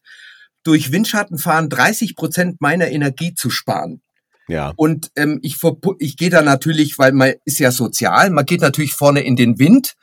durch 0.63 0.91
Windschattenfahren 0.91 1.69
30 1.69 2.15
Prozent 2.15 2.61
meiner 2.61 2.89
Energie 2.89 3.33
zu 3.33 3.49
sparen. 3.49 4.01
Ja. 4.47 4.73
Und 4.75 5.11
ähm, 5.15 5.39
ich, 5.41 5.57
ich 5.99 6.17
gehe 6.17 6.29
da 6.29 6.41
natürlich, 6.41 6.97
weil 6.97 7.11
man 7.11 7.33
ist 7.45 7.59
ja 7.59 7.71
sozial, 7.71 8.31
man 8.31 8.45
geht 8.45 8.61
natürlich 8.61 8.93
vorne 8.93 9.21
in 9.21 9.35
den 9.35 9.59
Wind 9.59 9.93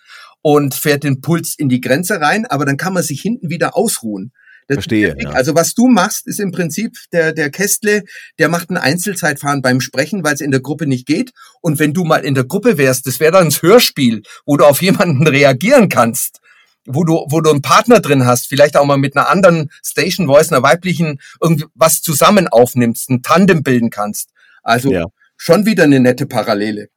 und 0.41 0.75
fährt 0.75 1.03
den 1.03 1.21
Puls 1.21 1.57
in 1.59 1.69
die 1.69 1.81
Grenze 1.81 2.21
rein, 2.21 2.47
aber 2.47 2.65
dann 2.65 2.77
kann 2.77 2.93
man 2.93 3.03
sich 3.03 3.21
hinten 3.21 3.51
wieder 3.51 3.77
ausruhen. 3.77 4.33
Das 4.69 4.77
Verstehe. 4.77 5.15
Ja. 5.19 5.31
Also 5.31 5.55
was 5.55 5.75
du 5.75 5.87
machst, 5.87 6.27
ist 6.27 6.41
im 6.41 6.51
Prinzip 6.51 6.97
der, 7.13 7.33
der 7.33 7.51
Kästle, 7.51 8.03
der 8.39 8.49
macht 8.49 8.71
ein 8.71 8.77
Einzelzeitfahren 8.77 9.63
beim 9.63 9.81
Sprechen, 9.81 10.25
weil 10.25 10.35
es 10.35 10.41
in 10.41 10.51
der 10.51 10.61
Gruppe 10.61 10.87
nicht 10.87 11.07
geht. 11.07 11.33
Und 11.61 11.79
wenn 11.79 11.95
du 11.95 12.05
mal 12.05 12.25
in 12.25 12.35
der 12.35 12.45
Gruppe 12.45 12.77
wärst, 12.77 13.07
das 13.07 13.21
wäre 13.21 13.33
dann 13.33 13.47
ein 13.47 13.53
Hörspiel, 13.53 14.23
wo 14.45 14.57
du 14.57 14.65
auf 14.65 14.83
jemanden 14.83 15.27
reagieren 15.27 15.89
kannst 15.89 16.41
wo 16.87 17.05
du, 17.05 17.27
wo 17.29 17.41
du 17.41 17.51
einen 17.51 17.63
Partner 17.63 18.01
drin 18.01 18.27
hast, 18.27 18.47
vielleicht 18.47 18.77
auch 18.77 18.85
mal 18.85 18.97
mit 18.97 19.17
einer 19.17 19.29
anderen 19.29 19.71
Station 19.85 20.27
Voice, 20.27 20.53
einer 20.53 20.63
weiblichen, 20.63 21.21
irgendwie 21.41 21.67
was 21.75 22.01
zusammen 22.01 22.49
aufnimmst, 22.49 23.11
ein 23.11 23.23
Tandem 23.23 23.63
bilden 23.63 23.91
kannst. 23.91 24.31
Also 24.63 24.93
ja. 24.93 25.07
schon 25.37 25.67
wieder 25.67 25.85
eine 25.85 26.01
nette 26.01 26.27
Parallele. 26.27 26.89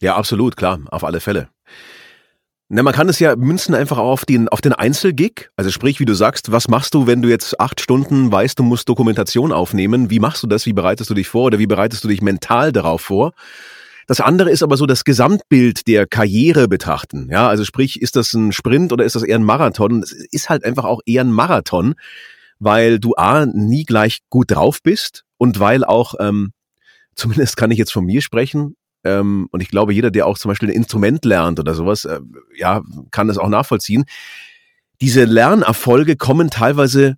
Ja, 0.00 0.16
absolut, 0.16 0.56
klar, 0.56 0.80
auf 0.90 1.04
alle 1.04 1.20
Fälle. 1.20 1.48
Na, 2.70 2.82
man 2.82 2.92
kann 2.92 3.08
es 3.08 3.18
ja 3.18 3.34
münzen 3.34 3.74
einfach 3.74 3.96
auf 3.96 4.26
den, 4.26 4.50
auf 4.50 4.60
den 4.60 4.74
Einzelgig. 4.74 5.50
Also 5.56 5.70
sprich, 5.70 6.00
wie 6.00 6.04
du 6.04 6.12
sagst, 6.12 6.52
was 6.52 6.68
machst 6.68 6.92
du, 6.92 7.06
wenn 7.06 7.22
du 7.22 7.28
jetzt 7.30 7.58
acht 7.58 7.80
Stunden 7.80 8.30
weißt, 8.30 8.58
du 8.58 8.62
musst 8.62 8.90
Dokumentation 8.90 9.52
aufnehmen? 9.52 10.10
Wie 10.10 10.20
machst 10.20 10.42
du 10.42 10.46
das? 10.46 10.66
Wie 10.66 10.74
bereitest 10.74 11.08
du 11.08 11.14
dich 11.14 11.28
vor? 11.28 11.44
Oder 11.44 11.58
wie 11.58 11.66
bereitest 11.66 12.04
du 12.04 12.08
dich 12.08 12.20
mental 12.20 12.70
darauf 12.70 13.00
vor? 13.00 13.32
Das 14.06 14.20
andere 14.20 14.50
ist 14.50 14.62
aber 14.62 14.76
so 14.76 14.84
das 14.84 15.04
Gesamtbild 15.04 15.86
der 15.86 16.06
Karriere 16.06 16.68
betrachten. 16.68 17.28
Ja, 17.30 17.48
also 17.48 17.64
sprich, 17.64 18.02
ist 18.02 18.16
das 18.16 18.34
ein 18.34 18.52
Sprint 18.52 18.92
oder 18.92 19.06
ist 19.06 19.16
das 19.16 19.22
eher 19.22 19.38
ein 19.38 19.44
Marathon? 19.44 20.02
Es 20.02 20.12
ist 20.12 20.50
halt 20.50 20.64
einfach 20.64 20.84
auch 20.84 21.00
eher 21.06 21.24
ein 21.24 21.32
Marathon, 21.32 21.94
weil 22.58 22.98
du 22.98 23.14
A, 23.16 23.46
nie 23.46 23.84
gleich 23.84 24.20
gut 24.28 24.50
drauf 24.50 24.82
bist 24.82 25.24
und 25.38 25.58
weil 25.58 25.84
auch, 25.84 26.14
ähm, 26.20 26.52
zumindest 27.14 27.56
kann 27.56 27.70
ich 27.70 27.78
jetzt 27.78 27.92
von 27.92 28.04
mir 28.04 28.20
sprechen, 28.20 28.76
ähm, 29.04 29.48
und 29.50 29.60
ich 29.60 29.68
glaube, 29.68 29.92
jeder, 29.92 30.10
der 30.10 30.26
auch 30.26 30.38
zum 30.38 30.50
Beispiel 30.50 30.68
ein 30.68 30.74
Instrument 30.74 31.24
lernt 31.24 31.60
oder 31.60 31.74
sowas, 31.74 32.04
äh, 32.04 32.20
ja, 32.56 32.82
kann 33.10 33.28
das 33.28 33.38
auch 33.38 33.48
nachvollziehen. 33.48 34.04
Diese 35.00 35.24
Lernerfolge 35.24 36.16
kommen 36.16 36.50
teilweise 36.50 37.16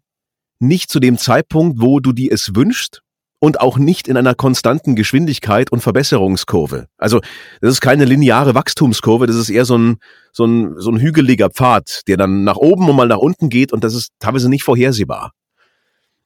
nicht 0.59 0.91
zu 0.91 1.01
dem 1.01 1.17
Zeitpunkt, 1.17 1.81
wo 1.81 2.01
du 2.01 2.13
die 2.13 2.31
es 2.31 2.55
wünschst 2.55 3.03
und 3.41 3.61
auch 3.61 3.79
nicht 3.79 4.07
in 4.07 4.19
einer 4.19 4.35
konstanten 4.35 4.95
Geschwindigkeit 4.95 5.73
und 5.73 5.81
Verbesserungskurve. 5.81 6.87
Also 6.99 7.21
das 7.63 7.73
ist 7.73 7.81
keine 7.81 8.05
lineare 8.05 8.55
Wachstumskurve, 8.55 9.27
das 9.27 9.37
ist 9.37 9.49
eher 9.49 9.65
so 9.65 9.79
ein, 9.79 9.97
so 10.33 10.45
ein, 10.45 10.75
so 10.77 10.91
ein 10.91 11.01
hügeliger 11.01 11.49
Pfad, 11.49 12.03
der 12.07 12.19
dann 12.19 12.45
nach 12.45 12.57
oben 12.57 12.89
und 12.89 12.97
mal 12.97 13.09
nach 13.09 13.19
unten 13.19 13.49
geht 13.49 13.73
und 13.73 13.83
das 13.83 13.95
ist 13.95 14.13
teilweise 14.19 14.51
nicht 14.51 14.63
vorhersehbar. 14.63 15.33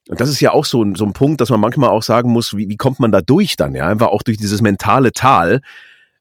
Und 0.09 0.21
das 0.21 0.29
ist 0.29 0.41
ja 0.41 0.53
auch 0.53 0.65
so 0.65 0.83
ein, 0.83 0.95
so 0.95 1.05
ein 1.05 1.13
Punkt, 1.15 1.41
dass 1.41 1.51
man 1.51 1.61
manchmal 1.61 1.91
auch 1.91 2.03
sagen 2.03 2.31
muss, 2.31 2.57
wie, 2.57 2.69
wie 2.69 2.77
kommt 2.77 3.01
man 3.01 3.11
da 3.11 3.21
durch 3.23 3.57
dann, 3.57 3.75
ja, 3.75 3.89
einfach 3.89 4.09
auch 4.09 4.23
durch 4.23 4.37
dieses 4.37 4.61
mentale 4.61 5.13
Tal, 5.13 5.61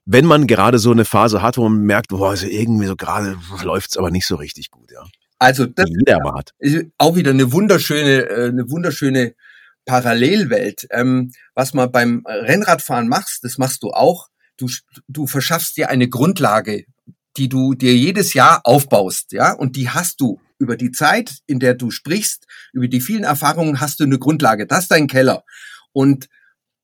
wenn 0.05 0.25
man 0.25 0.47
gerade 0.47 0.79
so 0.79 0.91
eine 0.91 1.05
Phase 1.05 1.41
hat, 1.41 1.57
wo 1.57 1.67
man 1.67 1.81
merkt, 1.81 2.09
boah, 2.09 2.31
also 2.31 2.47
irgendwie 2.47 2.87
so 2.87 2.95
gerade 2.95 3.37
läuft's 3.63 3.97
aber 3.97 4.11
nicht 4.11 4.27
so 4.27 4.35
richtig 4.35 4.71
gut, 4.71 4.91
ja. 4.91 5.03
Also 5.39 5.65
das 5.65 5.89
ist 6.59 6.85
auch 6.97 7.15
wieder 7.15 7.31
eine 7.31 7.51
wunderschöne, 7.51 8.29
äh, 8.29 8.47
eine 8.47 8.69
wunderschöne 8.69 9.35
Parallelwelt. 9.85 10.87
Ähm, 10.91 11.31
was 11.53 11.73
man 11.73 11.91
beim 11.91 12.23
Rennradfahren 12.25 13.09
machst, 13.09 13.43
das 13.43 13.57
machst 13.57 13.83
du 13.83 13.91
auch. 13.91 14.29
Du, 14.55 14.69
du 15.09 15.27
verschaffst 15.27 15.75
dir 15.75 15.89
eine 15.89 16.07
Grundlage, 16.07 16.85
die 17.35 17.49
du 17.49 17.73
dir 17.73 17.93
jedes 17.93 18.33
Jahr 18.33 18.61
aufbaust, 18.63 19.31
ja, 19.31 19.51
und 19.51 19.75
die 19.75 19.89
hast 19.89 20.21
du 20.21 20.39
über 20.59 20.77
die 20.77 20.91
Zeit, 20.91 21.39
in 21.47 21.59
der 21.59 21.73
du 21.73 21.91
sprichst, 21.91 22.45
über 22.73 22.87
die 22.87 23.01
vielen 23.01 23.23
Erfahrungen 23.23 23.79
hast 23.79 23.99
du 23.99 24.03
eine 24.03 24.19
Grundlage. 24.19 24.67
Das 24.67 24.83
ist 24.83 24.91
dein 24.91 25.07
Keller. 25.07 25.43
Und 25.93 26.27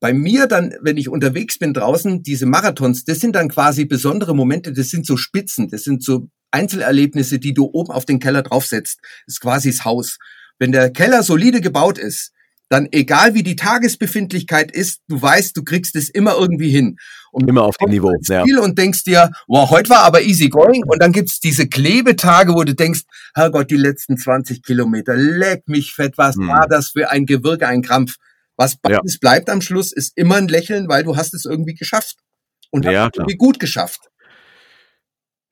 bei 0.00 0.14
mir 0.14 0.46
dann, 0.46 0.74
wenn 0.80 0.96
ich 0.96 1.08
unterwegs 1.08 1.58
bin 1.58 1.74
draußen, 1.74 2.22
diese 2.22 2.46
Marathons, 2.46 3.04
das 3.04 3.20
sind 3.20 3.36
dann 3.36 3.50
quasi 3.50 3.84
besondere 3.84 4.34
Momente, 4.34 4.72
das 4.72 4.88
sind 4.88 5.04
so 5.04 5.16
Spitzen, 5.18 5.68
das 5.68 5.82
sind 5.82 6.02
so 6.02 6.30
Einzelerlebnisse, 6.52 7.38
die 7.38 7.52
du 7.52 7.68
oben 7.72 7.92
auf 7.92 8.06
den 8.06 8.18
Keller 8.18 8.42
draufsetzt. 8.42 9.00
Das 9.26 9.34
ist 9.34 9.40
quasi 9.40 9.70
das 9.70 9.84
Haus. 9.84 10.18
Wenn 10.58 10.72
der 10.72 10.90
Keller 10.90 11.22
solide 11.22 11.60
gebaut 11.60 11.98
ist, 11.98 12.32
dann 12.70 12.88
egal 12.92 13.34
wie 13.34 13.42
die 13.42 13.56
Tagesbefindlichkeit 13.56 14.70
ist, 14.70 15.00
du 15.08 15.20
weißt, 15.20 15.56
du 15.56 15.64
kriegst 15.64 15.96
es 15.96 16.08
immer 16.08 16.36
irgendwie 16.38 16.70
hin. 16.70 16.96
Und 17.32 17.48
immer 17.48 17.64
auf 17.64 17.76
dem 17.76 17.90
Niveau. 17.90 18.12
Ja. 18.28 18.44
Und 18.60 18.78
denkst 18.78 19.02
dir, 19.04 19.30
wow, 19.48 19.68
heute 19.70 19.90
war 19.90 20.04
aber 20.04 20.22
easy 20.22 20.48
going. 20.48 20.84
Und 20.86 21.02
dann 21.02 21.12
gibt's 21.12 21.40
diese 21.40 21.68
Klebetage, 21.68 22.54
wo 22.54 22.62
du 22.62 22.74
denkst, 22.74 23.02
Herrgott, 23.34 23.70
die 23.70 23.76
letzten 23.76 24.16
20 24.16 24.62
Kilometer, 24.62 25.16
leck 25.16 25.68
mich 25.68 25.94
fett, 25.94 26.16
was 26.16 26.36
hm. 26.36 26.46
war 26.46 26.68
das 26.68 26.90
für 26.90 27.10
ein 27.10 27.26
Gewürge, 27.26 27.66
ein 27.66 27.82
Krampf. 27.82 28.16
Was 28.56 28.76
beides 28.76 29.14
ja. 29.14 29.18
bleibt 29.20 29.50
am 29.50 29.62
Schluss, 29.62 29.92
ist 29.92 30.12
immer 30.16 30.36
ein 30.36 30.46
Lächeln, 30.46 30.88
weil 30.88 31.02
du 31.02 31.16
hast 31.16 31.34
es 31.34 31.44
irgendwie 31.44 31.74
geschafft. 31.74 32.18
Und 32.70 32.84
ja, 32.84 33.06
hast 33.06 33.16
irgendwie 33.16 33.36
gut 33.36 33.58
geschafft. 33.58 34.00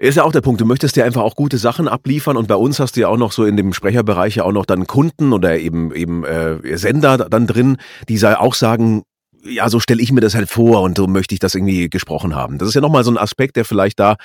Ist 0.01 0.15
ja 0.15 0.23
auch 0.23 0.31
der 0.31 0.43
Punkt, 0.43 0.61
du 0.61 0.65
möchtest 0.65 0.97
ja 0.97 1.05
einfach 1.05 1.23
auch 1.23 1.35
gute 1.35 1.59
Sachen 1.59 1.89
abliefern 1.89 2.37
und 2.37 2.47
bei 2.47 2.55
uns 2.55 2.79
hast 2.79 2.97
du 2.97 3.01
ja 3.01 3.09
auch 3.09 3.17
noch 3.17 3.33
so 3.33 3.45
in 3.45 3.57
dem 3.57 3.73
Sprecherbereich 3.73 4.37
ja 4.37 4.45
auch 4.45 4.53
noch 4.53 4.65
dann 4.65 4.87
Kunden 4.87 5.33
oder 5.33 5.59
eben 5.59 5.93
eben 5.93 6.25
äh, 6.25 6.79
Sender 6.79 7.19
dann 7.19 7.49
drin, 7.49 7.79
die 8.09 8.25
auch 8.25 8.55
sagen, 8.55 9.03
ja, 9.45 9.69
so 9.69 9.81
stelle 9.81 10.01
ich 10.01 10.13
mir 10.13 10.21
das 10.21 10.37
halt 10.37 10.49
vor 10.49 10.83
und 10.83 10.97
so 10.97 11.09
möchte 11.09 11.35
ich 11.35 11.41
das 11.41 11.57
irgendwie 11.57 11.91
gesprochen 11.91 12.37
haben. 12.37 12.59
Das 12.59 12.69
ist 12.69 12.75
ja 12.75 12.81
nochmal 12.81 13.03
so 13.03 13.11
ein 13.11 13.19
Aspekt, 13.19 13.57
der 13.57 13.65
vielleicht 13.65 13.99
da 13.99 14.17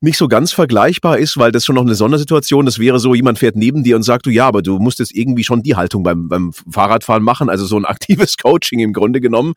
nicht 0.00 0.16
so 0.16 0.26
ganz 0.26 0.52
vergleichbar 0.52 1.18
ist, 1.18 1.36
weil 1.36 1.52
das 1.52 1.66
schon 1.66 1.74
noch 1.74 1.82
eine 1.82 1.94
Sondersituation. 1.94 2.64
Das 2.64 2.78
wäre 2.78 2.98
so, 2.98 3.14
jemand 3.14 3.38
fährt 3.38 3.56
neben 3.56 3.84
dir 3.84 3.96
und 3.96 4.04
sagt 4.04 4.24
du, 4.24 4.30
ja, 4.30 4.46
aber 4.46 4.62
du 4.62 4.78
musst 4.78 5.00
jetzt 5.00 5.14
irgendwie 5.14 5.44
schon 5.44 5.62
die 5.62 5.76
Haltung 5.76 6.02
beim, 6.02 6.28
beim 6.28 6.52
Fahrradfahren 6.52 7.22
machen, 7.22 7.50
also 7.50 7.66
so 7.66 7.76
ein 7.76 7.84
aktives 7.84 8.38
Coaching 8.38 8.80
im 8.80 8.94
Grunde 8.94 9.20
genommen, 9.20 9.52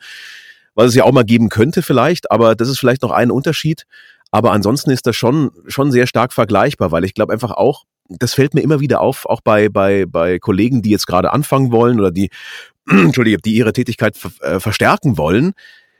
was 0.76 0.88
es 0.88 0.96
ja 0.96 1.06
auch 1.06 1.12
mal 1.14 1.24
geben 1.26 1.50
könnte 1.50 1.82
vielleicht, 1.82 2.32
aber 2.32 2.56
das 2.56 2.70
ist 2.70 2.80
vielleicht 2.80 3.02
noch 3.02 3.12
ein 3.12 3.32
Unterschied. 3.32 3.86
Aber 4.32 4.52
ansonsten 4.52 4.92
ist 4.92 5.08
das 5.08 5.16
schon, 5.16 5.52
schon 5.68 5.92
sehr 5.92 6.08
stark 6.08 6.34
vergleichbar, 6.34 6.92
weil 6.92 7.06
ich 7.06 7.14
glaube 7.14 7.34
einfach 7.34 7.52
auch, 7.52 7.84
das 8.10 8.34
fällt 8.34 8.54
mir 8.54 8.62
immer 8.62 8.80
wieder 8.80 9.02
auf, 9.02 9.26
auch 9.26 9.42
bei, 9.42 9.70
bei, 9.70 10.06
bei 10.06 10.40
Kollegen, 10.40 10.82
die 10.82 10.92
jetzt 10.92 11.08
gerade 11.08 11.34
anfangen 11.34 11.72
wollen 11.72 12.00
oder 12.00 12.12
die, 12.12 12.30
Entschuldige, 12.90 13.38
die 13.38 13.56
ihre 13.56 13.74
Tätigkeit 13.74 14.18
äh, 14.42 14.60
verstärken 14.60 15.18
wollen, 15.18 15.54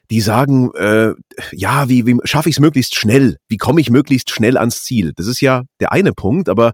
die 0.10 0.22
sagen, 0.22 0.72
äh, 0.76 1.14
ja, 1.52 1.90
wie, 1.90 2.06
wie 2.06 2.18
schaffe 2.24 2.50
ich 2.50 2.56
es 2.56 2.60
möglichst 2.62 2.96
schnell? 2.96 3.38
Wie 3.50 3.58
komme 3.58 3.82
ich 3.82 3.90
möglichst 3.90 4.30
schnell 4.32 4.58
ans 4.58 4.84
Ziel? 4.84 5.12
Das 5.14 5.28
ist 5.28 5.42
ja 5.42 5.64
der 5.82 5.92
eine 5.92 6.14
Punkt, 6.14 6.48
aber 6.48 6.72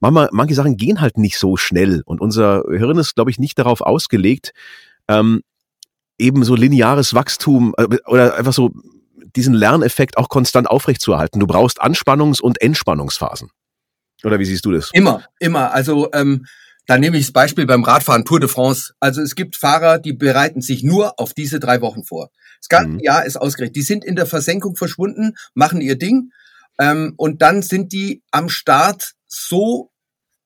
manchmal, 0.00 0.28
manche 0.32 0.54
Sachen 0.54 0.76
gehen 0.76 1.00
halt 1.00 1.16
nicht 1.16 1.38
so 1.38 1.56
schnell 1.56 2.02
und 2.06 2.20
unser 2.20 2.64
Hirn 2.68 2.98
ist, 2.98 3.14
glaube 3.14 3.30
ich, 3.30 3.38
nicht 3.38 3.58
darauf 3.58 3.82
ausgelegt, 3.82 4.52
ähm, 5.06 5.42
eben 6.18 6.44
so 6.44 6.56
lineares 6.56 7.14
Wachstum 7.14 7.72
äh, 7.78 7.98
oder 8.06 8.36
einfach 8.36 8.52
so 8.52 8.72
diesen 9.36 9.54
Lerneffekt 9.54 10.16
auch 10.16 10.28
konstant 10.28 10.68
aufrechtzuerhalten. 10.68 11.40
Du 11.40 11.46
brauchst 11.46 11.82
Anspannungs- 11.82 12.40
und 12.40 12.60
Entspannungsphasen. 12.60 13.50
Oder 14.24 14.38
wie 14.38 14.44
siehst 14.44 14.64
du 14.64 14.72
das? 14.72 14.90
Immer, 14.92 15.24
immer. 15.40 15.72
Also 15.72 16.10
ähm, 16.12 16.46
da 16.86 16.98
nehme 16.98 17.16
ich 17.16 17.26
das 17.26 17.32
Beispiel 17.32 17.66
beim 17.66 17.84
Radfahren 17.84 18.24
Tour 18.24 18.40
de 18.40 18.48
France. 18.48 18.94
Also 19.00 19.20
es 19.22 19.34
gibt 19.34 19.56
Fahrer, 19.56 19.98
die 19.98 20.12
bereiten 20.12 20.60
sich 20.60 20.82
nur 20.82 21.18
auf 21.18 21.34
diese 21.34 21.60
drei 21.60 21.80
Wochen 21.80 22.04
vor. 22.04 22.30
Das 22.60 22.68
ganze 22.68 22.94
mhm. 22.94 23.00
Jahr 23.00 23.24
ist 23.24 23.36
ausgerichtet. 23.36 23.76
Die 23.76 23.82
sind 23.82 24.04
in 24.04 24.16
der 24.16 24.26
Versenkung 24.26 24.76
verschwunden, 24.76 25.34
machen 25.54 25.80
ihr 25.80 25.96
Ding 25.96 26.30
ähm, 26.78 27.14
und 27.16 27.42
dann 27.42 27.62
sind 27.62 27.92
die 27.92 28.22
am 28.30 28.48
Start 28.48 29.12
so 29.26 29.91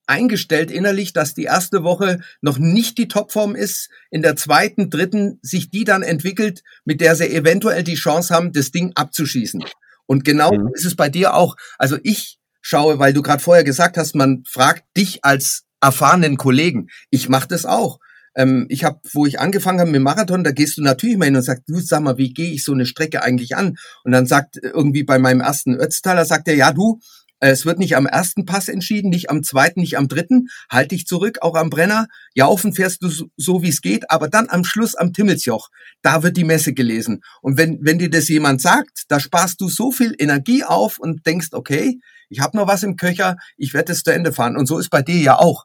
eingestellt 0.07 0.71
innerlich, 0.71 1.13
dass 1.13 1.35
die 1.35 1.45
erste 1.45 1.83
Woche 1.83 2.21
noch 2.41 2.59
nicht 2.59 2.99
die 2.99 3.09
Topform 3.09 3.55
ist, 3.55 3.91
in 4.11 4.23
der 4.23 4.37
zweiten, 4.37 4.91
dritten 4.91 5.39
sich 5.43 5.71
die 5.71 5.85
dann 5.85 6.03
entwickelt, 6.03 6.63
mit 6.85 7.01
der 7.01 7.17
sie 7.17 7.29
eventuell 7.29 7.83
die 7.83 7.95
Chance 7.95 8.35
haben, 8.35 8.53
das 8.53 8.71
Ding 8.71 8.93
abzuschießen. 8.95 9.65
Und 10.07 10.25
genau 10.25 10.53
mhm. 10.53 10.71
ist 10.75 10.85
es 10.85 10.97
bei 10.97 11.09
dir 11.09 11.35
auch. 11.35 11.57
Also 11.79 11.99
ich 12.03 12.39
schaue, 12.61 12.99
weil 12.99 13.13
du 13.13 13.23
gerade 13.23 13.43
vorher 13.43 13.65
gesagt 13.65 13.97
hast, 13.97 14.15
man 14.15 14.45
fragt 14.47 14.85
dich 14.97 15.25
als 15.25 15.65
erfahrenen 15.81 16.37
Kollegen. 16.37 16.89
Ich 17.11 17.29
mache 17.29 17.49
das 17.49 17.65
auch. 17.65 17.99
Ähm, 18.37 18.67
ich 18.69 18.85
habe, 18.85 19.01
wo 19.13 19.27
ich 19.27 19.41
angefangen 19.41 19.81
habe 19.81 19.91
mit 19.91 20.03
Marathon, 20.03 20.45
da 20.45 20.53
gehst 20.53 20.79
du 20.79 20.83
natürlich 20.83 21.17
mal 21.17 21.27
hin 21.27 21.37
und 21.37 21.43
sagst, 21.43 21.65
du 21.67 21.81
sag 21.81 22.03
mal, 22.03 22.19
wie 22.19 22.33
gehe 22.33 22.53
ich 22.53 22.65
so 22.65 22.73
eine 22.73 22.87
Strecke 22.87 23.23
eigentlich 23.23 23.57
an? 23.57 23.77
Und 24.05 24.13
dann 24.13 24.27
sagt 24.27 24.57
irgendwie 24.63 25.05
bei 25.05 25.19
meinem 25.19 25.41
ersten 25.41 25.75
Ötztaler, 25.75 26.25
sagt 26.25 26.49
er, 26.49 26.55
ja 26.55 26.73
du, 26.73 27.01
äh, 27.01 27.26
es 27.41 27.67
wird 27.67 27.79
nicht 27.79 27.97
am 27.97 28.07
ersten 28.07 28.47
Pass 28.47 28.69
entschieden, 28.69 29.11
nicht 29.11 29.31
am 29.31 29.43
zweiten, 29.43 29.81
nicht 29.81 29.99
am 29.99 30.09
dritten. 30.09 30.49
Halt 30.71 30.91
dich 30.91 31.07
zurück, 31.07 31.39
auch 31.43 31.55
am 31.55 31.71
Brenner. 31.71 32.07
Jaufen 32.35 32.73
fährst 32.73 33.03
du 33.03 33.09
so, 33.09 33.27
so 33.37 33.63
wie 33.63 33.69
es 33.69 33.83
geht, 33.83 34.11
aber 34.11 34.29
dann 34.29 34.49
am 34.49 34.65
Schluss 34.65 34.95
am 34.95 35.13
Timmelsjoch, 35.13 35.69
da 36.03 36.23
wird 36.23 36.37
die 36.37 36.45
Messe 36.45 36.73
gelesen. 36.73 37.23
Und 37.43 37.59
wenn, 37.59 37.79
wenn 37.83 37.99
dir 37.99 38.11
das 38.11 38.29
jemand 38.29 38.63
sagt, 38.63 39.05
da 39.09 39.21
sparst 39.21 39.61
du 39.61 39.69
so 39.69 39.93
viel 39.93 40.15
Energie 40.19 40.65
auf 40.65 40.99
und 40.99 41.27
denkst, 41.27 41.49
okay, 41.53 41.99
ich 42.29 42.41
habe 42.41 42.57
noch 42.57 42.67
was 42.67 42.83
im 42.83 42.97
Köcher, 42.97 43.37
ich 43.57 43.75
werde 43.75 43.93
es 43.93 44.03
zu 44.03 44.13
Ende 44.13 44.33
fahren. 44.33 44.57
Und 44.57 44.67
so 44.67 44.79
ist 44.79 44.91
bei 44.91 45.03
dir 45.03 45.21
ja 45.21 45.39
auch. 45.39 45.65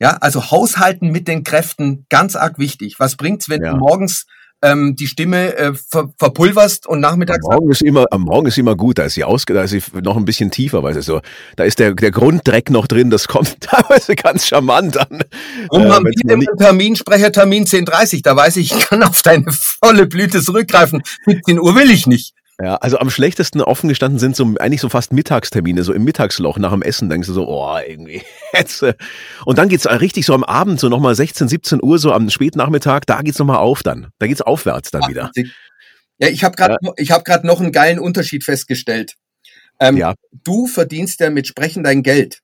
Ja, 0.00 0.16
also 0.20 0.50
haushalten 0.50 1.10
mit 1.10 1.28
den 1.28 1.44
Kräften, 1.44 2.06
ganz 2.08 2.36
arg 2.36 2.58
wichtig. 2.58 2.96
Was 2.98 3.16
bringt's, 3.16 3.48
wenn 3.48 3.62
ja. 3.62 3.72
du 3.72 3.78
morgens 3.78 4.26
ähm, 4.62 4.96
die 4.96 5.06
Stimme 5.06 5.56
äh, 5.56 5.74
ver 5.74 6.12
verpulverst 6.18 6.86
und 6.86 7.00
nachmittags. 7.00 7.44
Am 7.46 7.56
Morgen 7.56 7.70
ist 7.70 7.82
immer, 7.82 8.06
am 8.10 8.22
Morgen 8.22 8.46
ist 8.46 8.58
immer 8.58 8.76
gut, 8.76 8.98
da 8.98 9.04
ist 9.04 9.14
sie 9.14 9.24
ausge, 9.24 9.54
da 9.54 9.62
ist 9.62 9.70
sie 9.70 9.82
noch 10.02 10.16
ein 10.16 10.24
bisschen 10.24 10.50
tiefer, 10.50 10.82
weißt 10.82 10.96
du 10.96 11.02
so. 11.02 11.20
Da 11.56 11.64
ist 11.64 11.78
der, 11.78 11.94
der 11.94 12.10
Grunddreck 12.10 12.70
noch 12.70 12.86
drin, 12.86 13.10
das 13.10 13.28
kommt 13.28 13.56
teilweise 13.60 14.16
ganz 14.16 14.46
charmant 14.46 14.96
an. 14.96 15.22
Und 15.68 15.82
äh, 15.82 15.90
haben 15.90 16.04
wir 16.06 16.32
im 16.32 16.46
Termin, 16.58 16.96
Sprechertermin 16.96 17.66
10.30 17.66 18.22
da 18.22 18.36
weiß 18.36 18.56
ich, 18.56 18.72
ich 18.72 18.88
kann 18.88 19.02
auf 19.02 19.22
deine 19.22 19.46
volle 19.50 20.06
Blüte 20.06 20.42
zurückgreifen. 20.42 21.02
17 21.26 21.58
Uhr 21.58 21.74
will 21.74 21.90
ich 21.90 22.06
nicht. 22.06 22.34
Ja, 22.62 22.76
also 22.76 22.98
am 22.98 23.10
schlechtesten 23.10 23.60
offen 23.60 23.88
gestanden 23.88 24.20
sind 24.20 24.36
so 24.36 24.54
eigentlich 24.60 24.80
so 24.80 24.88
fast 24.88 25.12
Mittagstermine, 25.12 25.82
so 25.82 25.92
im 25.92 26.04
Mittagsloch 26.04 26.56
nach 26.58 26.70
dem 26.70 26.82
Essen 26.82 27.08
denkst 27.08 27.26
du 27.26 27.34
so, 27.34 27.48
oh, 27.48 27.78
irgendwie 27.84 28.22
jetzt. 28.52 28.84
Und 29.44 29.58
dann 29.58 29.68
geht's 29.68 29.86
richtig 29.86 30.24
so 30.24 30.34
am 30.34 30.44
Abend, 30.44 30.78
so 30.78 30.88
nochmal 30.88 31.16
16, 31.16 31.48
17 31.48 31.82
Uhr, 31.82 31.98
so 31.98 32.12
am 32.12 32.30
Spätnachmittag, 32.30 33.00
da 33.06 33.22
geht's 33.22 33.40
nochmal 33.40 33.58
auf 33.58 33.82
dann. 33.82 34.08
Da 34.18 34.28
geht's 34.28 34.40
aufwärts 34.40 34.92
dann 34.92 35.08
wieder. 35.08 35.32
Ja, 36.18 36.28
ich 36.28 36.44
habe 36.44 36.54
gerade 36.54 36.76
ja. 36.80 36.92
ich 36.96 37.10
habe 37.10 37.24
gerade 37.24 37.44
noch 37.44 37.60
einen 37.60 37.72
geilen 37.72 37.98
Unterschied 37.98 38.44
festgestellt. 38.44 39.14
Ähm, 39.80 39.96
ja. 39.96 40.14
Du 40.44 40.68
verdienst 40.68 41.18
ja 41.20 41.30
mit 41.30 41.48
Sprechen 41.48 41.82
dein 41.82 42.04
Geld. 42.04 42.38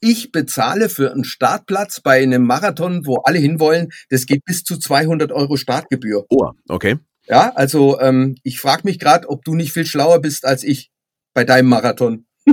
Ich 0.00 0.32
bezahle 0.32 0.88
für 0.88 1.12
einen 1.12 1.24
Startplatz 1.24 2.00
bei 2.00 2.22
einem 2.22 2.44
Marathon, 2.44 3.06
wo 3.06 3.16
alle 3.24 3.38
hinwollen, 3.38 3.88
das 4.10 4.26
geht 4.26 4.44
bis 4.44 4.62
zu 4.62 4.76
200 4.76 5.32
Euro 5.32 5.56
Startgebühr. 5.56 6.24
Oh, 6.28 6.50
okay. 6.68 6.96
Ja, 7.28 7.52
also 7.54 8.00
ähm, 8.00 8.36
ich 8.42 8.60
frage 8.60 8.82
mich 8.84 8.98
gerade, 8.98 9.28
ob 9.28 9.44
du 9.44 9.54
nicht 9.54 9.72
viel 9.72 9.86
schlauer 9.86 10.20
bist 10.20 10.44
als 10.44 10.62
ich 10.62 10.90
bei 11.34 11.44
deinem 11.44 11.68
Marathon. 11.68 12.26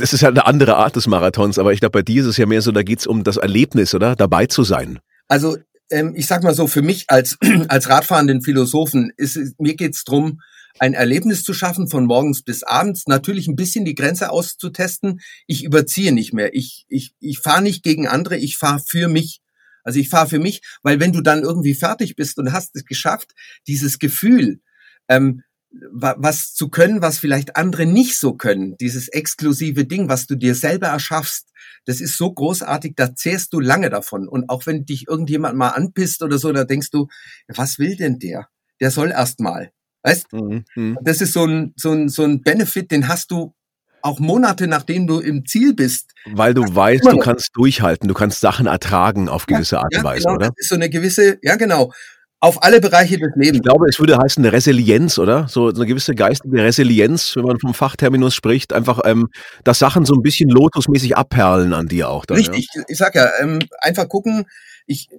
Das 0.00 0.12
ist 0.12 0.22
ja 0.22 0.28
eine 0.28 0.46
andere 0.46 0.76
Art 0.76 0.96
des 0.96 1.06
Marathons, 1.06 1.56
aber 1.56 1.72
ich 1.72 1.78
glaube, 1.78 1.92
bei 1.92 2.02
dir 2.02 2.22
ist 2.22 2.26
es 2.26 2.36
ja 2.36 2.44
mehr 2.44 2.60
so, 2.60 2.72
da 2.72 2.82
geht's 2.82 3.06
um 3.06 3.22
das 3.22 3.36
Erlebnis, 3.36 3.94
oder? 3.94 4.16
Dabei 4.16 4.46
zu 4.46 4.64
sein. 4.64 4.98
Also 5.28 5.58
ähm, 5.90 6.14
ich 6.16 6.26
sag 6.26 6.42
mal 6.42 6.54
so, 6.54 6.66
für 6.66 6.82
mich 6.82 7.04
als, 7.08 7.38
als 7.68 7.88
radfahrenden 7.88 8.42
Philosophen 8.42 9.12
ist 9.16 9.38
mir 9.58 9.76
geht's 9.76 10.02
drum, 10.02 10.40
ein 10.78 10.94
Erlebnis 10.94 11.42
zu 11.42 11.52
schaffen 11.52 11.88
von 11.88 12.06
morgens 12.06 12.42
bis 12.42 12.62
abends, 12.62 13.06
natürlich 13.06 13.48
ein 13.48 13.56
bisschen 13.56 13.84
die 13.84 13.94
Grenze 13.94 14.30
auszutesten. 14.30 15.20
Ich 15.46 15.64
überziehe 15.64 16.12
nicht 16.12 16.32
mehr. 16.32 16.54
Ich, 16.54 16.86
ich, 16.88 17.14
ich 17.20 17.40
fahre 17.40 17.62
nicht 17.62 17.82
gegen 17.82 18.08
andere, 18.08 18.36
ich 18.36 18.56
fahre 18.56 18.80
für 18.84 19.08
mich. 19.08 19.40
Also 19.84 19.98
ich 19.98 20.08
fahre 20.08 20.28
für 20.28 20.38
mich, 20.38 20.62
weil 20.82 21.00
wenn 21.00 21.12
du 21.12 21.20
dann 21.20 21.42
irgendwie 21.42 21.74
fertig 21.74 22.16
bist 22.16 22.38
und 22.38 22.52
hast 22.52 22.76
es 22.76 22.84
geschafft, 22.84 23.32
dieses 23.66 23.98
Gefühl, 23.98 24.60
ähm, 25.08 25.42
was 25.70 26.54
zu 26.54 26.68
können, 26.68 27.00
was 27.00 27.18
vielleicht 27.18 27.56
andere 27.56 27.86
nicht 27.86 28.18
so 28.18 28.34
können. 28.34 28.76
Dieses 28.78 29.08
exklusive 29.08 29.84
Ding, 29.84 30.08
was 30.08 30.26
du 30.26 30.34
dir 30.34 30.54
selber 30.54 30.88
erschaffst, 30.88 31.48
das 31.84 32.00
ist 32.00 32.16
so 32.16 32.32
großartig, 32.32 32.94
da 32.96 33.14
zehrst 33.14 33.52
du 33.52 33.60
lange 33.60 33.88
davon. 33.88 34.28
Und 34.28 34.50
auch 34.50 34.66
wenn 34.66 34.84
dich 34.84 35.06
irgendjemand 35.08 35.56
mal 35.56 35.68
anpisst 35.68 36.22
oder 36.22 36.38
so, 36.38 36.52
da 36.52 36.64
denkst 36.64 36.90
du, 36.90 37.06
was 37.46 37.78
will 37.78 37.96
denn 37.96 38.18
der? 38.18 38.48
Der 38.80 38.90
soll 38.90 39.10
erst 39.10 39.40
mal. 39.40 39.70
Weißt? 40.02 40.32
Mhm. 40.32 40.64
mhm. 40.74 40.98
Das 41.02 41.20
ist 41.20 41.32
so 41.32 41.46
ein, 41.46 41.72
so 41.76 41.92
ein, 41.92 42.08
so 42.08 42.24
ein 42.24 42.42
Benefit, 42.42 42.90
den 42.90 43.06
hast 43.06 43.30
du 43.30 43.54
auch 44.02 44.18
Monate 44.18 44.66
nachdem 44.66 45.06
du 45.06 45.20
im 45.20 45.46
Ziel 45.46 45.74
bist. 45.74 46.12
Weil 46.32 46.54
du 46.54 46.62
weißt, 46.62 47.04
du 47.04 47.18
kannst 47.18 47.50
durchhalten, 47.54 48.08
du 48.08 48.14
kannst 48.14 48.40
Sachen 48.40 48.66
ertragen 48.66 49.28
auf 49.28 49.46
gewisse 49.46 49.78
Art 49.78 49.94
und 49.94 49.98
ja, 49.98 50.04
Weise, 50.04 50.24
genau, 50.24 50.34
oder? 50.36 50.46
Das 50.48 50.56
ist 50.58 50.68
so 50.68 50.74
eine 50.74 50.90
gewisse, 50.90 51.38
ja 51.42 51.56
genau 51.56 51.92
auf 52.40 52.62
alle 52.62 52.80
Bereiche 52.80 53.18
des 53.18 53.30
Lebens. 53.34 53.58
Ich 53.58 53.62
glaube, 53.62 53.86
es 53.88 54.00
würde 54.00 54.16
heißen 54.16 54.42
eine 54.42 54.52
Resilienz, 54.52 55.18
oder? 55.18 55.46
So 55.48 55.68
eine 55.68 55.84
gewisse 55.84 56.14
geistige 56.14 56.62
Resilienz, 56.62 57.36
wenn 57.36 57.44
man 57.44 57.58
vom 57.60 57.74
Fachterminus 57.74 58.34
spricht, 58.34 58.72
einfach, 58.72 59.00
ähm, 59.04 59.28
dass 59.62 59.78
Sachen 59.78 60.06
so 60.06 60.14
ein 60.14 60.22
bisschen 60.22 60.48
lotusmäßig 60.48 61.16
abperlen 61.16 61.74
an 61.74 61.86
dir 61.86 62.08
auch. 62.08 62.24
Dann, 62.24 62.38
Richtig, 62.38 62.68
ja? 62.74 62.82
ich 62.88 62.96
sag 62.96 63.14
ja, 63.14 63.28
ähm, 63.40 63.58
einfach 63.82 64.08
gucken, 64.08 64.46
ich, 64.86 65.10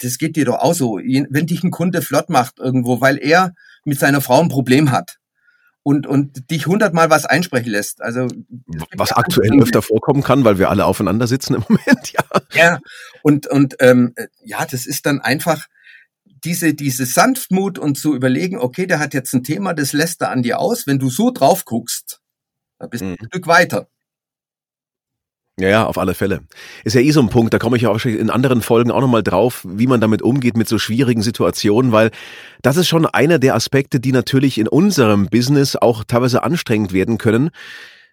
das 0.00 0.18
geht 0.18 0.36
dir 0.36 0.44
doch 0.44 0.60
auch 0.60 0.74
so, 0.74 0.98
wenn 0.98 1.46
dich 1.46 1.64
ein 1.64 1.72
Kunde 1.72 2.00
flott 2.00 2.30
macht 2.30 2.60
irgendwo, 2.60 3.00
weil 3.00 3.18
er 3.18 3.54
mit 3.84 3.98
seiner 3.98 4.20
Frau 4.20 4.40
ein 4.40 4.48
Problem 4.48 4.92
hat, 4.92 5.17
und, 5.88 6.06
und 6.06 6.50
dich 6.50 6.66
hundertmal 6.66 7.08
was 7.08 7.24
einsprechen 7.24 7.72
lässt. 7.72 8.02
Also 8.02 8.28
was 8.94 9.12
aktuell 9.12 9.58
öfter 9.58 9.80
vorkommen 9.80 10.22
kann, 10.22 10.44
weil 10.44 10.58
wir 10.58 10.68
alle 10.68 10.84
aufeinander 10.84 11.26
sitzen 11.26 11.54
im 11.54 11.64
Moment, 11.68 12.12
ja. 12.12 12.22
Ja, 12.52 12.78
und, 13.22 13.46
und 13.46 13.76
ähm, 13.80 14.14
ja, 14.44 14.66
das 14.66 14.84
ist 14.84 15.06
dann 15.06 15.22
einfach, 15.22 15.66
diese, 16.44 16.74
diese 16.74 17.06
Sanftmut 17.06 17.78
und 17.78 17.96
zu 17.96 18.14
überlegen, 18.14 18.58
okay, 18.58 18.86
der 18.86 18.98
hat 18.98 19.14
jetzt 19.14 19.32
ein 19.32 19.44
Thema, 19.44 19.72
das 19.72 19.94
lässt 19.94 20.20
er 20.20 20.30
an 20.30 20.42
dir 20.42 20.60
aus. 20.60 20.86
Wenn 20.86 20.98
du 20.98 21.08
so 21.08 21.30
drauf 21.30 21.64
guckst, 21.64 22.20
da 22.78 22.86
bist 22.86 23.00
du 23.00 23.06
mhm. 23.06 23.16
ein 23.18 23.26
Stück 23.28 23.46
weiter. 23.46 23.88
Ja, 25.58 25.68
ja, 25.68 25.86
auf 25.86 25.98
alle 25.98 26.14
Fälle. 26.14 26.40
Ist 26.84 26.94
ja 26.94 27.00
eh 27.00 27.10
so 27.10 27.20
ein 27.20 27.30
Punkt, 27.30 27.52
da 27.52 27.58
komme 27.58 27.76
ich 27.76 27.82
ja 27.82 27.90
auch 27.90 28.04
in 28.04 28.30
anderen 28.30 28.62
Folgen 28.62 28.92
auch 28.92 29.00
nochmal 29.00 29.24
drauf, 29.24 29.66
wie 29.68 29.88
man 29.88 30.00
damit 30.00 30.22
umgeht 30.22 30.56
mit 30.56 30.68
so 30.68 30.78
schwierigen 30.78 31.22
Situationen, 31.22 31.90
weil 31.90 32.10
das 32.62 32.76
ist 32.76 32.86
schon 32.86 33.06
einer 33.06 33.40
der 33.40 33.56
Aspekte, 33.56 33.98
die 33.98 34.12
natürlich 34.12 34.58
in 34.58 34.68
unserem 34.68 35.26
Business 35.26 35.74
auch 35.74 36.04
teilweise 36.04 36.44
anstrengend 36.44 36.92
werden 36.92 37.18
können 37.18 37.50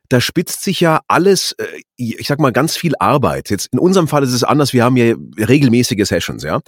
da 0.09 0.21
spitzt 0.21 0.63
sich 0.63 0.79
ja 0.79 1.01
alles, 1.07 1.53
äh, 1.53 1.65
ich 1.97 2.27
sag 2.27 2.39
mal, 2.39 2.51
ganz 2.51 2.77
viel 2.77 2.93
Arbeit. 2.99 3.49
Jetzt 3.49 3.67
in 3.73 3.79
unserem 3.79 4.07
Fall 4.07 4.23
ist 4.23 4.33
es 4.33 4.43
anders, 4.43 4.73
wir 4.73 4.83
haben 4.83 4.97
ja 4.97 5.15
regelmäßige 5.37 6.07
Sessions, 6.07 6.43
ja. 6.43 6.61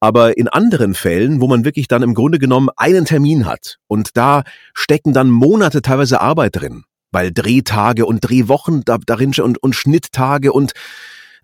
Aber 0.00 0.36
in 0.36 0.48
anderen 0.48 0.94
Fällen, 0.94 1.40
wo 1.40 1.48
man 1.48 1.64
wirklich 1.64 1.88
dann 1.88 2.02
im 2.02 2.14
Grunde 2.14 2.38
genommen 2.38 2.68
einen 2.76 3.04
Termin 3.04 3.46
hat 3.46 3.78
und 3.86 4.16
da 4.16 4.42
stecken 4.74 5.12
dann 5.12 5.30
Monate 5.30 5.82
teilweise 5.82 6.20
Arbeit 6.20 6.56
drin, 6.56 6.84
weil 7.12 7.32
Drehtage 7.32 8.06
und 8.06 8.20
Drehwochen 8.20 8.82
da, 8.84 8.98
darin 8.98 9.32
und, 9.40 9.62
und 9.62 9.76
Schnitttage 9.76 10.52
und 10.52 10.72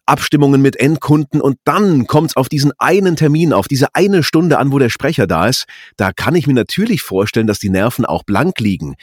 Abstimmungen 0.07 0.63
mit 0.63 0.77
Endkunden 0.77 1.41
und 1.41 1.59
dann 1.65 2.07
kommt 2.07 2.31
es 2.31 2.37
auf 2.37 2.49
diesen 2.49 2.73
einen 2.79 3.15
Termin, 3.15 3.53
auf 3.53 3.69
diese 3.69 3.95
eine 3.95 4.23
Stunde 4.23 4.59
an, 4.59 4.73
wo 4.73 4.79
der 4.79 4.89
Sprecher 4.89 5.27
da 5.27 5.47
ist. 5.47 5.67
Da 5.99 6.13
kann 6.13 6.35
ich 6.35 6.47
mir 6.47 6.55
natürlich 6.55 7.03
vorstellen, 7.03 7.47
dass 7.47 7.59
die 7.59 7.69
Nerven 7.69 8.07
auch 8.07 8.23
blank 8.23 8.59
liegen 8.59 8.97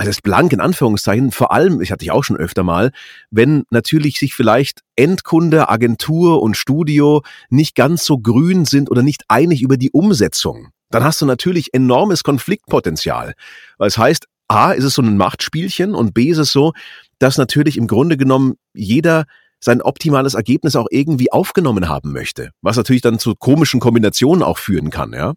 also 0.00 0.08
das 0.08 0.22
blank 0.22 0.54
in 0.54 0.60
Anführungszeichen, 0.60 1.30
vor 1.30 1.52
allem, 1.52 1.82
ich 1.82 1.92
hatte 1.92 2.06
ich 2.06 2.10
auch 2.10 2.24
schon 2.24 2.38
öfter 2.38 2.62
mal, 2.62 2.90
wenn 3.30 3.64
natürlich 3.68 4.18
sich 4.18 4.32
vielleicht 4.32 4.80
Endkunde, 4.96 5.68
Agentur 5.68 6.40
und 6.40 6.56
Studio 6.56 7.20
nicht 7.50 7.74
ganz 7.74 8.06
so 8.06 8.16
grün 8.16 8.64
sind 8.64 8.90
oder 8.90 9.02
nicht 9.02 9.24
einig 9.28 9.60
über 9.60 9.76
die 9.76 9.90
Umsetzung, 9.90 10.70
dann 10.88 11.04
hast 11.04 11.20
du 11.20 11.26
natürlich 11.26 11.74
enormes 11.74 12.22
Konfliktpotenzial. 12.22 13.34
Weil 13.76 13.88
es 13.88 13.98
heißt, 13.98 14.26
A, 14.50 14.72
ist 14.72 14.84
es 14.84 14.94
so 14.94 15.02
ein 15.02 15.16
Machtspielchen 15.16 15.94
und 15.94 16.12
B 16.12 16.28
ist 16.28 16.38
es 16.38 16.50
so, 16.50 16.72
dass 17.18 17.38
natürlich 17.38 17.76
im 17.76 17.86
Grunde 17.86 18.16
genommen 18.16 18.54
jeder 18.74 19.24
sein 19.60 19.82
optimales 19.82 20.34
Ergebnis 20.34 20.74
auch 20.74 20.86
irgendwie 20.90 21.30
aufgenommen 21.30 21.88
haben 21.88 22.12
möchte, 22.12 22.50
was 22.62 22.76
natürlich 22.76 23.02
dann 23.02 23.18
zu 23.18 23.34
komischen 23.34 23.78
Kombinationen 23.78 24.42
auch 24.42 24.58
führen 24.58 24.90
kann, 24.90 25.12
ja. 25.12 25.34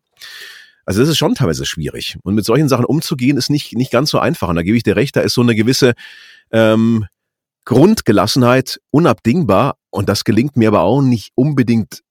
Also 0.86 1.00
das 1.00 1.10
ist 1.10 1.18
schon 1.18 1.36
teilweise 1.36 1.66
schwierig. 1.66 2.18
Und 2.24 2.36
mit 2.36 2.44
solchen 2.44 2.68
Sachen 2.68 2.86
umzugehen, 2.86 3.38
ist 3.38 3.50
nicht, 3.50 3.74
nicht 3.74 3.92
ganz 3.92 4.10
so 4.10 4.20
einfach. 4.20 4.50
Und 4.50 4.58
da 4.58 4.64
gebe 4.64 4.76
ich 4.76 4.84
dir 4.84 4.98
recht, 4.98 5.16
da 5.16 5.22
ist 5.22 5.34
so 5.34 5.42
eine 5.42 5.56
gewisse 5.56 5.94
ähm, 6.52 7.06
Grundgelassenheit 7.64 8.82
unabdingbar. 8.92 9.78
Und 9.92 10.10
das 10.10 10.26
gelingt 10.26 10.58
mir 10.58 10.68
aber 10.68 10.82
auch 10.82 11.02
nicht 11.02 11.32
unbedingt 11.36 12.02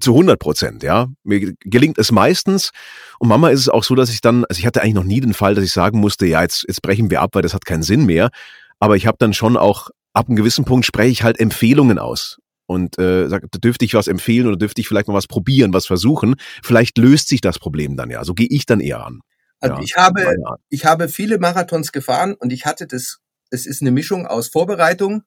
zu 0.00 0.12
100 0.12 0.38
Prozent, 0.38 0.82
ja. 0.82 1.08
Mir 1.24 1.54
gelingt 1.60 1.98
es 1.98 2.12
meistens. 2.12 2.70
Und 3.18 3.28
Mama 3.28 3.50
ist 3.50 3.60
es 3.60 3.68
auch 3.68 3.84
so, 3.84 3.94
dass 3.94 4.10
ich 4.10 4.20
dann, 4.20 4.44
also 4.44 4.58
ich 4.58 4.66
hatte 4.66 4.82
eigentlich 4.82 4.94
noch 4.94 5.04
nie 5.04 5.20
den 5.20 5.34
Fall, 5.34 5.54
dass 5.54 5.64
ich 5.64 5.72
sagen 5.72 6.00
musste, 6.00 6.26
ja, 6.26 6.42
jetzt, 6.42 6.64
jetzt 6.68 6.82
brechen 6.82 7.10
wir 7.10 7.20
ab, 7.20 7.30
weil 7.34 7.42
das 7.42 7.54
hat 7.54 7.64
keinen 7.64 7.82
Sinn 7.82 8.06
mehr. 8.06 8.30
Aber 8.78 8.96
ich 8.96 9.06
habe 9.06 9.16
dann 9.18 9.32
schon 9.32 9.56
auch, 9.56 9.90
ab 10.12 10.28
einem 10.28 10.36
gewissen 10.36 10.64
Punkt 10.64 10.86
spreche 10.86 11.10
ich 11.10 11.22
halt 11.22 11.38
Empfehlungen 11.38 11.98
aus 11.98 12.38
und 12.66 12.98
äh, 12.98 13.28
sagt, 13.28 13.62
dürfte 13.62 13.84
ich 13.84 13.94
was 13.94 14.08
empfehlen 14.08 14.46
oder 14.46 14.56
dürfte 14.56 14.80
ich 14.80 14.88
vielleicht 14.88 15.08
mal 15.08 15.14
was 15.14 15.26
probieren, 15.26 15.72
was 15.72 15.86
versuchen. 15.86 16.36
Vielleicht 16.62 16.98
löst 16.98 17.28
sich 17.28 17.40
das 17.40 17.58
Problem 17.58 17.96
dann 17.96 18.10
ja. 18.10 18.24
So 18.24 18.34
gehe 18.34 18.48
ich 18.48 18.66
dann 18.66 18.80
eher 18.80 19.04
an. 19.04 19.20
Also 19.60 19.76
ja, 19.76 19.82
ich 19.82 19.96
habe, 19.96 20.36
ich 20.68 20.84
habe 20.84 21.08
viele 21.08 21.38
Marathons 21.38 21.92
gefahren 21.92 22.34
und 22.34 22.52
ich 22.52 22.66
hatte 22.66 22.86
das, 22.86 23.18
es 23.50 23.66
ist 23.66 23.82
eine 23.82 23.90
Mischung 23.90 24.26
aus 24.26 24.48
Vorbereitung, 24.48 25.22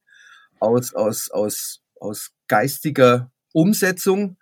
aus, 0.59 0.93
aus, 0.93 1.29
aus, 1.31 1.81
aus 1.99 2.31
geistiger 2.47 3.31
Umsetzung 3.53 4.37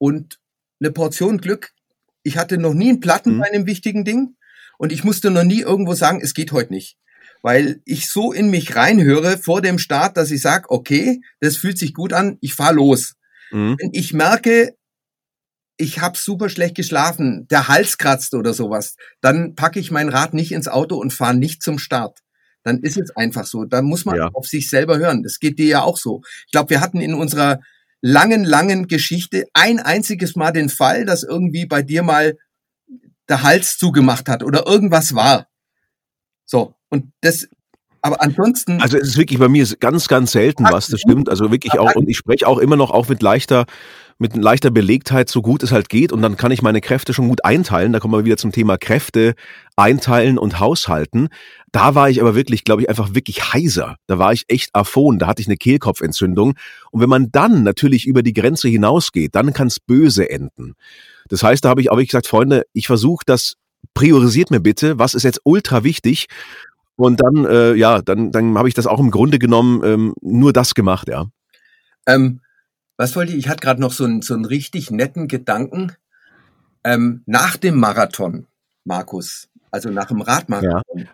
und 0.00 0.40
eine 0.80 0.90
Portion 0.90 1.38
Glück. 1.38 1.72
Ich 2.22 2.36
hatte 2.36 2.58
noch 2.58 2.74
nie 2.74 2.88
einen 2.88 3.00
Platten 3.00 3.34
mhm. 3.34 3.38
bei 3.40 3.46
einem 3.46 3.66
wichtigen 3.66 4.04
Ding 4.04 4.36
und 4.78 4.92
ich 4.92 5.04
musste 5.04 5.30
noch 5.30 5.44
nie 5.44 5.60
irgendwo 5.60 5.94
sagen, 5.94 6.20
es 6.22 6.34
geht 6.34 6.52
heute 6.52 6.72
nicht 6.72 6.96
weil 7.42 7.80
ich 7.84 8.10
so 8.10 8.32
in 8.32 8.50
mich 8.50 8.76
reinhöre 8.76 9.38
vor 9.38 9.62
dem 9.62 9.78
Start, 9.78 10.16
dass 10.16 10.30
ich 10.30 10.42
sage, 10.42 10.66
okay, 10.68 11.20
das 11.40 11.56
fühlt 11.56 11.78
sich 11.78 11.94
gut 11.94 12.12
an, 12.12 12.38
ich 12.40 12.54
fahr 12.54 12.72
los. 12.72 13.14
Mhm. 13.50 13.76
Wenn 13.78 13.90
ich 13.92 14.12
merke, 14.12 14.74
ich 15.76 16.00
habe 16.00 16.18
super 16.18 16.50
schlecht 16.50 16.74
geschlafen, 16.74 17.46
der 17.48 17.68
Hals 17.68 17.96
kratzt 17.96 18.34
oder 18.34 18.52
sowas, 18.52 18.96
dann 19.22 19.54
packe 19.54 19.80
ich 19.80 19.90
mein 19.90 20.10
Rad 20.10 20.34
nicht 20.34 20.52
ins 20.52 20.68
Auto 20.68 20.96
und 20.96 21.12
fahre 21.12 21.34
nicht 21.34 21.62
zum 21.62 21.78
Start. 21.78 22.18
Dann 22.62 22.80
ist 22.80 22.98
es 22.98 23.16
einfach 23.16 23.46
so. 23.46 23.64
Da 23.64 23.80
muss 23.80 24.04
man 24.04 24.16
ja. 24.16 24.28
auf 24.34 24.46
sich 24.46 24.68
selber 24.68 24.98
hören. 24.98 25.22
Das 25.22 25.38
geht 25.38 25.58
dir 25.58 25.66
ja 25.66 25.82
auch 25.82 25.96
so. 25.96 26.20
Ich 26.44 26.52
glaube, 26.52 26.68
wir 26.68 26.82
hatten 26.82 27.00
in 27.00 27.14
unserer 27.14 27.60
langen, 28.00 28.44
langen 28.44 28.86
Geschichte 28.88 29.44
ein 29.52 29.78
einziges 29.78 30.36
Mal 30.36 30.52
den 30.52 30.68
Fall, 30.68 31.04
dass 31.04 31.22
irgendwie 31.22 31.66
bei 31.66 31.82
dir 31.82 32.02
mal 32.02 32.36
der 33.28 33.42
Hals 33.42 33.78
zugemacht 33.78 34.28
hat 34.28 34.42
oder 34.42 34.66
irgendwas 34.66 35.14
war. 35.14 35.46
So, 36.44 36.74
und 36.88 37.12
das, 37.20 37.48
aber 38.02 38.20
ansonsten. 38.22 38.80
Also 38.80 38.96
es 38.96 39.08
ist 39.08 39.16
wirklich 39.16 39.38
bei 39.38 39.48
mir 39.48 39.66
ganz, 39.78 40.08
ganz 40.08 40.32
selten 40.32 40.64
was, 40.64 40.88
das 40.88 41.00
stimmt. 41.00 41.28
Also 41.28 41.50
wirklich 41.50 41.78
auch, 41.78 41.94
und 41.94 42.08
ich 42.08 42.16
spreche 42.16 42.46
auch 42.48 42.58
immer 42.58 42.76
noch 42.76 42.90
auch 42.90 43.08
mit 43.08 43.22
leichter, 43.22 43.66
mit 44.18 44.36
leichter 44.36 44.70
Belegtheit, 44.70 45.28
so 45.30 45.42
gut 45.42 45.62
es 45.62 45.70
halt 45.70 45.88
geht. 45.88 46.12
Und 46.12 46.22
dann 46.22 46.36
kann 46.36 46.50
ich 46.50 46.62
meine 46.62 46.80
Kräfte 46.80 47.14
schon 47.14 47.28
gut 47.28 47.44
einteilen. 47.44 47.92
Da 47.92 48.00
kommen 48.00 48.14
wir 48.14 48.24
wieder 48.24 48.36
zum 48.36 48.52
Thema 48.52 48.78
Kräfte 48.78 49.34
einteilen 49.76 50.38
und 50.38 50.58
haushalten. 50.58 51.28
Da 51.72 51.94
war 51.94 52.10
ich 52.10 52.20
aber 52.20 52.34
wirklich, 52.34 52.64
glaube 52.64 52.82
ich, 52.82 52.88
einfach 52.88 53.14
wirklich 53.14 53.52
heiser. 53.52 53.96
Da 54.06 54.18
war 54.18 54.32
ich 54.32 54.44
echt 54.48 54.74
aphon. 54.74 55.18
Da 55.18 55.26
hatte 55.26 55.40
ich 55.40 55.48
eine 55.48 55.56
Kehlkopfentzündung. 55.56 56.54
Und 56.90 57.00
wenn 57.00 57.08
man 57.08 57.30
dann 57.30 57.62
natürlich 57.62 58.06
über 58.06 58.22
die 58.22 58.32
Grenze 58.32 58.68
hinausgeht, 58.68 59.34
dann 59.34 59.52
kann 59.52 59.68
es 59.68 59.78
böse 59.78 60.28
enden. 60.28 60.74
Das 61.28 61.42
heißt, 61.42 61.64
da 61.64 61.68
habe 61.68 61.80
ich 61.80 61.90
auch 61.90 61.98
gesagt, 61.98 62.26
Freunde, 62.26 62.64
ich 62.72 62.86
versuche 62.86 63.24
das 63.24 63.54
priorisiert 63.94 64.50
mir 64.50 64.60
bitte, 64.60 64.98
was 64.98 65.14
ist 65.14 65.22
jetzt 65.22 65.40
ultra 65.44 65.84
wichtig. 65.84 66.26
Und 66.96 67.20
dann, 67.20 67.46
äh, 67.46 67.74
ja, 67.74 68.02
dann, 68.02 68.30
dann 68.30 68.58
habe 68.58 68.68
ich 68.68 68.74
das 68.74 68.86
auch 68.86 69.00
im 69.00 69.10
Grunde 69.10 69.38
genommen 69.38 69.82
ähm, 69.84 70.14
nur 70.20 70.52
das 70.52 70.74
gemacht, 70.74 71.08
ja. 71.08 71.26
Ähm, 72.06 72.40
was 72.96 73.16
wollte 73.16 73.32
ich? 73.32 73.38
Ich 73.38 73.48
hatte 73.48 73.60
gerade 73.60 73.80
noch 73.80 73.92
so 73.92 74.04
einen, 74.04 74.22
so 74.22 74.34
einen 74.34 74.44
richtig 74.44 74.90
netten 74.90 75.28
Gedanken. 75.28 75.92
Ähm, 76.84 77.22
nach 77.26 77.56
dem 77.56 77.78
Marathon, 77.78 78.46
Markus, 78.84 79.48
also 79.70 79.90
nach 79.90 80.08
dem 80.08 80.20
Radmarathon, 80.20 80.98
ja. 80.98 81.06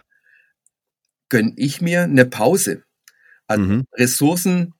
Gönn 1.28 1.52
ich 1.56 1.80
mir 1.80 2.02
eine 2.02 2.24
Pause. 2.24 2.82
Also 3.46 3.64
mhm. 3.64 3.84
Ressourcen 3.92 4.74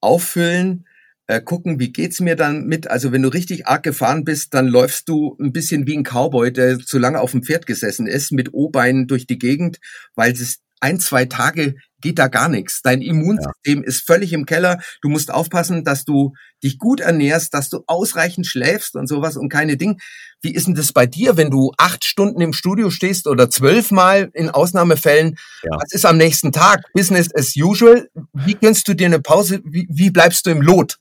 auffüllen, 0.00 0.86
äh, 1.26 1.40
gucken, 1.40 1.78
wie 1.78 1.92
geht's 1.92 2.20
mir 2.20 2.36
dann 2.36 2.66
mit. 2.66 2.88
Also 2.90 3.12
wenn 3.12 3.22
du 3.22 3.28
richtig 3.28 3.66
arg 3.66 3.82
gefahren 3.82 4.24
bist, 4.24 4.52
dann 4.54 4.66
läufst 4.66 5.08
du 5.08 5.36
ein 5.40 5.52
bisschen 5.52 5.86
wie 5.86 5.96
ein 5.96 6.04
Cowboy, 6.04 6.52
der 6.52 6.78
zu 6.78 6.98
lange 6.98 7.20
auf 7.20 7.30
dem 7.30 7.42
Pferd 7.42 7.66
gesessen 7.66 8.06
ist, 8.06 8.32
mit 8.32 8.52
O-Beinen 8.52 9.06
durch 9.06 9.26
die 9.26 9.38
Gegend, 9.38 9.78
weil 10.14 10.32
es 10.32 10.60
ein, 10.80 10.98
zwei 10.98 11.26
Tage 11.26 11.76
geht 12.00 12.18
da 12.18 12.28
gar 12.28 12.48
nichts. 12.48 12.82
Dein 12.82 13.02
Immunsystem 13.02 13.82
ja. 13.82 13.86
ist 13.86 14.06
völlig 14.06 14.32
im 14.32 14.46
Keller. 14.46 14.80
Du 15.02 15.08
musst 15.08 15.32
aufpassen, 15.32 15.84
dass 15.84 16.04
du 16.04 16.34
dich 16.62 16.78
gut 16.78 17.00
ernährst, 17.00 17.54
dass 17.54 17.70
du 17.70 17.82
ausreichend 17.86 18.46
schläfst 18.46 18.96
und 18.96 19.06
sowas 19.06 19.36
und 19.36 19.48
keine 19.48 19.76
Ding. 19.76 20.00
Wie 20.42 20.54
ist 20.54 20.66
denn 20.66 20.74
das 20.74 20.92
bei 20.92 21.06
dir, 21.06 21.36
wenn 21.36 21.50
du 21.50 21.72
acht 21.76 22.04
Stunden 22.04 22.40
im 22.40 22.52
Studio 22.52 22.90
stehst 22.90 23.26
oder 23.26 23.50
zwölfmal 23.50 24.30
in 24.34 24.50
Ausnahmefällen? 24.50 25.36
Ja. 25.62 25.70
Was 25.72 25.92
ist 25.92 26.06
am 26.06 26.16
nächsten 26.16 26.52
Tag? 26.52 26.82
Business 26.94 27.28
as 27.34 27.54
usual. 27.56 28.08
Wie 28.32 28.54
gönnst 28.54 28.88
du 28.88 28.94
dir 28.94 29.06
eine 29.06 29.20
Pause? 29.20 29.60
Wie, 29.64 29.86
wie 29.90 30.10
bleibst 30.10 30.46
du 30.46 30.50
im 30.50 30.62
Lot? 30.62 30.98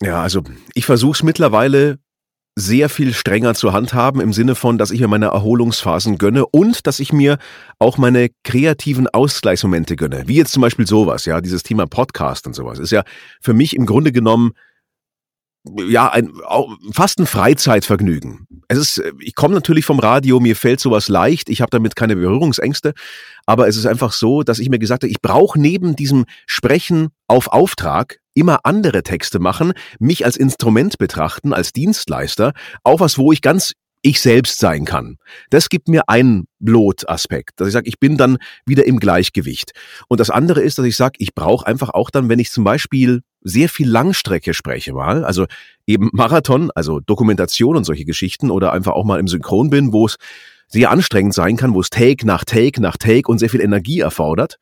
Ja, 0.00 0.22
also 0.22 0.42
ich 0.74 0.86
versuche 0.86 1.16
es 1.16 1.22
mittlerweile 1.22 1.98
sehr 2.58 2.88
viel 2.88 3.14
strenger 3.14 3.54
zu 3.54 3.72
handhaben 3.72 4.20
im 4.20 4.32
Sinne 4.32 4.54
von, 4.54 4.78
dass 4.78 4.90
ich 4.90 5.00
mir 5.00 5.08
meine 5.08 5.26
Erholungsphasen 5.26 6.18
gönne 6.18 6.44
und 6.46 6.86
dass 6.86 7.00
ich 7.00 7.12
mir 7.12 7.38
auch 7.78 7.98
meine 7.98 8.30
kreativen 8.42 9.06
Ausgleichsmomente 9.06 9.96
gönne. 9.96 10.24
Wie 10.26 10.36
jetzt 10.36 10.52
zum 10.52 10.62
Beispiel 10.62 10.86
sowas, 10.86 11.24
ja, 11.24 11.40
dieses 11.40 11.62
Thema 11.62 11.86
Podcast 11.86 12.46
und 12.46 12.54
sowas. 12.54 12.78
Ist 12.78 12.90
ja 12.90 13.04
für 13.40 13.54
mich 13.54 13.76
im 13.76 13.86
Grunde 13.86 14.12
genommen 14.12 14.52
ja, 15.64 16.08
ein, 16.08 16.32
fast 16.92 17.18
ein 17.18 17.26
Freizeitvergnügen. 17.26 18.46
Es 18.68 18.78
ist, 18.78 19.02
ich 19.20 19.34
komme 19.34 19.54
natürlich 19.54 19.84
vom 19.84 19.98
Radio, 19.98 20.40
mir 20.40 20.56
fällt 20.56 20.80
sowas 20.80 21.08
leicht, 21.08 21.48
ich 21.48 21.60
habe 21.60 21.70
damit 21.70 21.96
keine 21.96 22.16
Berührungsängste, 22.16 22.94
aber 23.46 23.68
es 23.68 23.76
ist 23.76 23.86
einfach 23.86 24.12
so, 24.12 24.42
dass 24.42 24.58
ich 24.58 24.70
mir 24.70 24.78
gesagt 24.78 25.02
habe, 25.02 25.10
ich 25.10 25.20
brauche 25.20 25.60
neben 25.60 25.96
diesem 25.96 26.24
Sprechen 26.46 27.08
auf 27.26 27.48
Auftrag 27.48 28.18
immer 28.34 28.60
andere 28.64 29.02
Texte 29.02 29.38
machen, 29.38 29.72
mich 29.98 30.24
als 30.24 30.36
Instrument 30.36 30.98
betrachten, 30.98 31.52
als 31.52 31.72
Dienstleister, 31.72 32.52
auch 32.84 33.00
was, 33.00 33.18
wo 33.18 33.32
ich 33.32 33.42
ganz 33.42 33.72
ich 34.02 34.20
selbst 34.20 34.58
sein 34.58 34.84
kann. 34.84 35.16
Das 35.50 35.68
gibt 35.68 35.88
mir 35.88 36.08
einen 36.08 36.46
Blotaspekt, 36.60 37.52
dass 37.56 37.68
ich 37.68 37.72
sage, 37.72 37.88
ich 37.88 37.98
bin 37.98 38.16
dann 38.16 38.38
wieder 38.64 38.86
im 38.86 39.00
Gleichgewicht. 39.00 39.72
Und 40.08 40.20
das 40.20 40.30
andere 40.30 40.60
ist, 40.60 40.78
dass 40.78 40.86
ich 40.86 40.96
sage, 40.96 41.16
ich 41.18 41.34
brauche 41.34 41.66
einfach 41.66 41.90
auch 41.90 42.10
dann, 42.10 42.28
wenn 42.28 42.38
ich 42.38 42.52
zum 42.52 42.62
Beispiel 42.62 43.22
sehr 43.40 43.68
viel 43.68 43.88
Langstrecke 43.88 44.54
spreche 44.54 44.92
mal, 44.92 45.24
also 45.24 45.46
eben 45.86 46.10
Marathon, 46.12 46.70
also 46.74 47.00
Dokumentation 47.00 47.76
und 47.76 47.84
solche 47.84 48.04
Geschichten 48.04 48.50
oder 48.50 48.72
einfach 48.72 48.92
auch 48.92 49.04
mal 49.04 49.20
im 49.20 49.28
Synchron 49.28 49.70
bin, 49.70 49.92
wo 49.92 50.06
es 50.06 50.16
sehr 50.66 50.90
anstrengend 50.90 51.34
sein 51.34 51.56
kann, 51.56 51.74
wo 51.74 51.80
es 51.80 51.90
Take 51.90 52.26
nach 52.26 52.44
Take 52.44 52.80
nach 52.82 52.96
Take 52.96 53.30
und 53.30 53.38
sehr 53.38 53.50
viel 53.50 53.60
Energie 53.60 54.00
erfordert. 54.00 54.58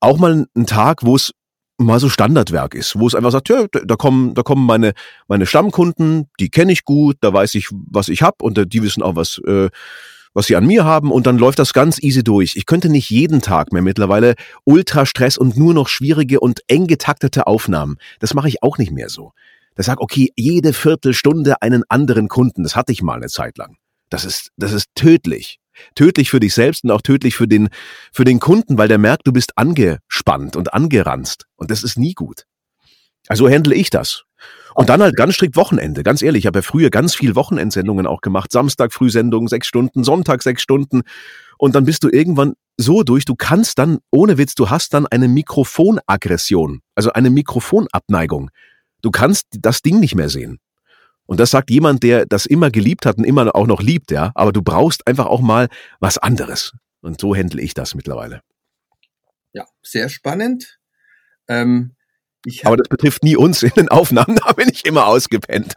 Auch 0.00 0.18
mal 0.18 0.46
ein 0.56 0.66
Tag, 0.66 1.04
wo 1.04 1.16
es 1.16 1.32
mal 1.76 2.00
so 2.00 2.08
Standardwerk 2.08 2.74
ist, 2.74 2.98
wo 2.98 3.06
es 3.06 3.14
einfach 3.14 3.30
sagt, 3.30 3.48
ja, 3.48 3.66
da 3.70 3.96
kommen, 3.96 4.34
da 4.34 4.42
kommen 4.42 4.66
meine, 4.66 4.92
meine 5.28 5.46
Stammkunden, 5.46 6.28
die 6.40 6.50
kenne 6.50 6.72
ich 6.72 6.84
gut, 6.84 7.16
da 7.20 7.32
weiß 7.32 7.54
ich, 7.54 7.68
was 7.70 8.08
ich 8.08 8.22
hab 8.22 8.42
und 8.42 8.72
die 8.72 8.82
wissen 8.82 9.02
auch, 9.02 9.14
was, 9.14 9.40
äh, 9.46 9.70
was 10.38 10.46
sie 10.46 10.54
an 10.54 10.68
mir 10.68 10.84
haben 10.84 11.10
und 11.10 11.26
dann 11.26 11.36
läuft 11.36 11.58
das 11.58 11.72
ganz 11.72 12.00
easy 12.00 12.22
durch. 12.22 12.54
Ich 12.54 12.64
könnte 12.64 12.88
nicht 12.88 13.10
jeden 13.10 13.42
Tag 13.42 13.72
mehr 13.72 13.82
mittlerweile 13.82 14.36
Ultrastress 14.62 15.36
und 15.36 15.56
nur 15.56 15.74
noch 15.74 15.88
schwierige 15.88 16.38
und 16.38 16.60
eng 16.68 16.86
getaktete 16.86 17.48
Aufnahmen. 17.48 17.96
Das 18.20 18.34
mache 18.34 18.46
ich 18.46 18.62
auch 18.62 18.78
nicht 18.78 18.92
mehr 18.92 19.08
so. 19.08 19.32
Da 19.74 19.82
sag, 19.82 20.00
okay, 20.00 20.32
jede 20.36 20.72
Viertelstunde 20.72 21.60
einen 21.60 21.82
anderen 21.88 22.28
Kunden. 22.28 22.62
Das 22.62 22.76
hatte 22.76 22.92
ich 22.92 23.02
mal 23.02 23.16
eine 23.16 23.26
Zeit 23.26 23.58
lang. 23.58 23.78
Das 24.10 24.24
ist, 24.24 24.52
das 24.56 24.70
ist 24.70 24.86
tödlich. 24.94 25.58
Tödlich 25.96 26.30
für 26.30 26.38
dich 26.38 26.54
selbst 26.54 26.84
und 26.84 26.92
auch 26.92 27.02
tödlich 27.02 27.34
für 27.34 27.48
den, 27.48 27.68
für 28.12 28.24
den 28.24 28.38
Kunden, 28.38 28.78
weil 28.78 28.86
der 28.86 28.98
merkt, 28.98 29.26
du 29.26 29.32
bist 29.32 29.58
angespannt 29.58 30.54
und 30.54 30.72
angeranzt. 30.72 31.46
Und 31.56 31.72
das 31.72 31.82
ist 31.82 31.98
nie 31.98 32.14
gut. 32.14 32.44
Also 33.26 33.48
handle 33.48 33.74
ich 33.74 33.90
das. 33.90 34.22
Und 34.78 34.88
dann 34.90 35.02
halt 35.02 35.16
ganz 35.16 35.34
strikt 35.34 35.56
Wochenende. 35.56 36.04
Ganz 36.04 36.22
ehrlich, 36.22 36.42
ich 36.42 36.46
habe 36.46 36.60
ja 36.60 36.62
früher 36.62 36.88
ganz 36.88 37.12
viel 37.12 37.34
Wochenendsendungen 37.34 38.06
auch 38.06 38.20
gemacht. 38.20 38.52
Samstag 38.52 38.92
Frühsendung, 38.92 39.48
sechs 39.48 39.66
Stunden, 39.66 40.04
Sonntag 40.04 40.40
sechs 40.40 40.62
Stunden. 40.62 41.02
Und 41.58 41.74
dann 41.74 41.84
bist 41.84 42.04
du 42.04 42.08
irgendwann 42.08 42.54
so 42.76 43.02
durch, 43.02 43.24
du 43.24 43.34
kannst 43.34 43.80
dann, 43.80 43.98
ohne 44.12 44.38
Witz, 44.38 44.54
du 44.54 44.70
hast 44.70 44.94
dann 44.94 45.08
eine 45.08 45.26
Mikrofonaggression, 45.26 46.82
also 46.94 47.12
eine 47.12 47.28
Mikrofonabneigung. 47.28 48.52
Du 49.02 49.10
kannst 49.10 49.46
das 49.50 49.82
Ding 49.82 49.98
nicht 49.98 50.14
mehr 50.14 50.28
sehen. 50.28 50.60
Und 51.26 51.40
das 51.40 51.50
sagt 51.50 51.70
jemand, 51.70 52.04
der 52.04 52.26
das 52.26 52.46
immer 52.46 52.70
geliebt 52.70 53.04
hat 53.04 53.18
und 53.18 53.24
immer 53.24 53.52
auch 53.56 53.66
noch 53.66 53.82
liebt, 53.82 54.12
ja. 54.12 54.30
Aber 54.36 54.52
du 54.52 54.62
brauchst 54.62 55.08
einfach 55.08 55.26
auch 55.26 55.40
mal 55.40 55.66
was 55.98 56.18
anderes. 56.18 56.72
Und 57.00 57.20
so 57.20 57.34
handle 57.34 57.60
ich 57.60 57.74
das 57.74 57.96
mittlerweile. 57.96 58.42
Ja, 59.52 59.64
sehr 59.82 60.08
spannend. 60.08 60.78
Ähm, 61.48 61.96
aber 62.64 62.76
das 62.76 62.88
betrifft 62.88 63.24
nie 63.24 63.36
uns 63.36 63.62
in 63.62 63.72
den 63.76 63.88
Aufnahmen, 63.88 64.36
da 64.46 64.52
bin 64.52 64.68
ich 64.72 64.84
immer 64.84 65.06
ausgepennt. 65.06 65.74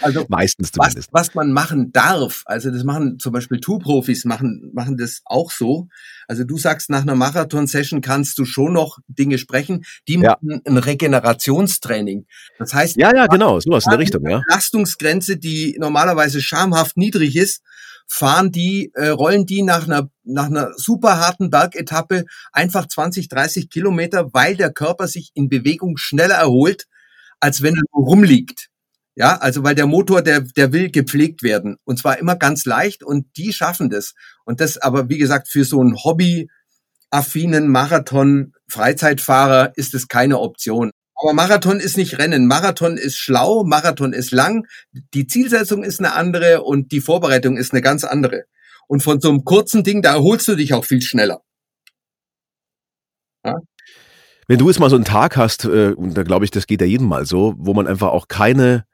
Also 0.00 0.24
Meistens 0.28 0.72
zumindest. 0.72 1.08
Was, 1.12 1.28
was 1.28 1.34
man 1.34 1.52
machen 1.52 1.92
darf, 1.92 2.42
also 2.46 2.70
das 2.70 2.84
machen 2.84 3.18
zum 3.18 3.32
Beispiel 3.32 3.60
Two-Profis 3.60 4.24
machen, 4.24 4.70
machen 4.72 4.96
das 4.96 5.22
auch 5.24 5.50
so. 5.50 5.88
Also 6.28 6.44
du 6.44 6.56
sagst, 6.56 6.90
nach 6.90 7.02
einer 7.02 7.14
Marathon-Session 7.14 8.00
kannst 8.00 8.38
du 8.38 8.44
schon 8.44 8.72
noch 8.72 8.98
Dinge 9.08 9.38
sprechen, 9.38 9.84
die 10.08 10.14
ja. 10.14 10.36
machen 10.40 10.60
ein 10.64 10.78
Regenerationstraining. 10.78 12.26
Das 12.58 12.72
heißt, 12.72 12.96
ja, 12.96 13.14
ja, 13.14 13.26
genau, 13.26 13.60
sowas 13.60 13.84
in 13.84 13.90
der 13.90 13.98
Richtung, 13.98 14.28
ja. 14.28 14.42
Belastungsgrenze, 14.46 15.36
die 15.36 15.76
normalerweise 15.78 16.40
schamhaft 16.40 16.96
niedrig 16.96 17.36
ist, 17.36 17.62
fahren 18.06 18.52
die, 18.52 18.92
äh, 18.94 19.08
rollen 19.08 19.46
die 19.46 19.62
nach 19.62 19.86
einer, 19.86 20.08
nach 20.22 20.46
einer 20.46 20.72
super 20.76 21.18
harten 21.18 21.50
Bergetappe 21.50 22.24
einfach 22.52 22.86
20, 22.86 23.28
30 23.28 23.70
Kilometer, 23.70 24.32
weil 24.32 24.56
der 24.56 24.72
Körper 24.72 25.08
sich 25.08 25.30
in 25.34 25.48
Bewegung 25.48 25.96
schneller 25.96 26.36
erholt, 26.36 26.86
als 27.40 27.62
wenn 27.62 27.74
er 27.74 27.82
nur 27.92 28.06
rumliegt. 28.06 28.68
Ja, 29.16 29.36
also 29.36 29.62
weil 29.62 29.76
der 29.76 29.86
Motor, 29.86 30.22
der, 30.22 30.40
der 30.40 30.72
will 30.72 30.90
gepflegt 30.90 31.44
werden. 31.44 31.76
Und 31.84 31.98
zwar 31.98 32.18
immer 32.18 32.34
ganz 32.36 32.64
leicht 32.64 33.02
und 33.04 33.26
die 33.36 33.52
schaffen 33.52 33.90
das. 33.90 34.14
Und 34.44 34.60
das 34.60 34.78
aber, 34.78 35.08
wie 35.08 35.18
gesagt, 35.18 35.48
für 35.48 35.64
so 35.64 35.80
einen 35.80 35.96
Hobby-affinen 36.02 37.68
Marathon-Freizeitfahrer 37.68 39.72
ist 39.76 39.94
es 39.94 40.08
keine 40.08 40.40
Option. 40.40 40.90
Aber 41.24 41.32
Marathon 41.32 41.80
ist 41.80 41.96
nicht 41.96 42.18
Rennen. 42.18 42.46
Marathon 42.46 42.98
ist 42.98 43.16
schlau, 43.16 43.64
Marathon 43.64 44.12
ist 44.12 44.30
lang. 44.30 44.66
Die 45.14 45.26
Zielsetzung 45.26 45.82
ist 45.82 45.98
eine 45.98 46.12
andere 46.12 46.62
und 46.62 46.92
die 46.92 47.00
Vorbereitung 47.00 47.56
ist 47.56 47.72
eine 47.72 47.80
ganz 47.80 48.04
andere. 48.04 48.44
Und 48.88 49.02
von 49.02 49.22
so 49.22 49.30
einem 49.30 49.42
kurzen 49.42 49.84
Ding, 49.84 50.02
da 50.02 50.12
erholst 50.12 50.46
du 50.48 50.54
dich 50.54 50.74
auch 50.74 50.84
viel 50.84 51.00
schneller. 51.00 51.40
Ja? 53.42 53.54
Wenn 54.48 54.58
du 54.58 54.68
jetzt 54.68 54.80
mal 54.80 54.90
so 54.90 54.96
einen 54.96 55.06
Tag 55.06 55.38
hast, 55.38 55.64
äh, 55.64 55.94
und 55.96 56.14
da 56.14 56.24
glaube 56.24 56.44
ich, 56.44 56.50
das 56.50 56.66
geht 56.66 56.82
ja 56.82 56.86
jedem 56.86 57.08
mal 57.08 57.24
so, 57.24 57.54
wo 57.56 57.72
man 57.72 57.86
einfach 57.86 58.08
auch 58.08 58.28
keine, 58.28 58.84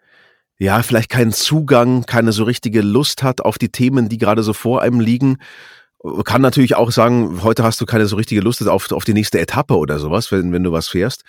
ja, 0.56 0.84
vielleicht 0.84 1.10
keinen 1.10 1.32
Zugang, 1.32 2.06
keine 2.06 2.30
so 2.30 2.44
richtige 2.44 2.82
Lust 2.82 3.24
hat 3.24 3.40
auf 3.40 3.58
die 3.58 3.70
Themen, 3.70 4.08
die 4.08 4.18
gerade 4.18 4.44
so 4.44 4.52
vor 4.52 4.82
einem 4.82 5.00
liegen, 5.00 5.38
kann 6.24 6.40
natürlich 6.40 6.76
auch 6.76 6.90
sagen, 6.90 7.42
heute 7.42 7.62
hast 7.62 7.80
du 7.80 7.86
keine 7.86 8.06
so 8.06 8.16
richtige 8.16 8.40
Lust 8.40 8.66
auf, 8.66 8.90
auf 8.90 9.04
die 9.04 9.12
nächste 9.12 9.38
Etappe 9.38 9.76
oder 9.76 9.98
sowas, 9.98 10.32
wenn, 10.32 10.52
wenn 10.52 10.62
du 10.62 10.72
was 10.72 10.88
fährst. 10.88 11.24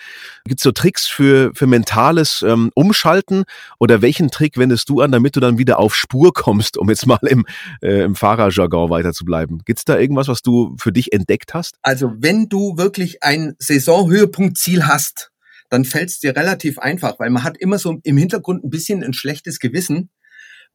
Gibt 0.46 0.60
es 0.60 0.64
so 0.64 0.72
Tricks 0.72 1.08
für, 1.08 1.52
für 1.54 1.68
mentales 1.68 2.44
ähm, 2.48 2.72
Umschalten 2.74 3.44
oder 3.80 4.02
welchen 4.02 4.32
Trick 4.32 4.58
wendest 4.58 4.88
du 4.88 5.02
an, 5.02 5.12
damit 5.12 5.36
du 5.36 5.42
dann 5.42 5.58
wieder 5.58 5.78
auf 5.80 5.94
Spur 5.94 6.32
kommst, 6.34 6.78
um 6.78 6.90
jetzt 6.90 7.06
mal 7.06 7.20
im, 7.24 7.46
äh, 7.82 8.04
im 8.04 8.16
Fahrerjargon 8.16 8.90
weiter 8.90 9.12
zu 9.12 9.26
bleiben? 9.26 9.60
Gibt 9.66 9.80
es 9.80 9.86
da 9.86 9.98
irgendwas, 9.98 10.30
was 10.30 10.42
du 10.42 10.76
für 10.80 10.94
dich 10.94 11.12
entdeckt 11.12 11.54
hast? 11.54 11.76
Also 11.82 12.14
wenn 12.18 12.48
du 12.48 12.78
wirklich 12.78 13.24
ein 13.24 13.56
Saisonhöhepunktziel 13.60 14.88
hast, 14.88 15.32
dann 15.70 15.86
fällt 15.86 16.10
es 16.10 16.20
dir 16.20 16.36
relativ 16.36 16.80
einfach, 16.80 17.20
weil 17.20 17.30
man 17.30 17.44
hat 17.44 17.58
immer 17.58 17.78
so 17.78 17.98
im 18.04 18.18
Hintergrund 18.18 18.64
ein 18.64 18.70
bisschen 18.70 19.04
ein 19.04 19.14
schlechtes 19.14 19.60
Gewissen, 19.60 20.10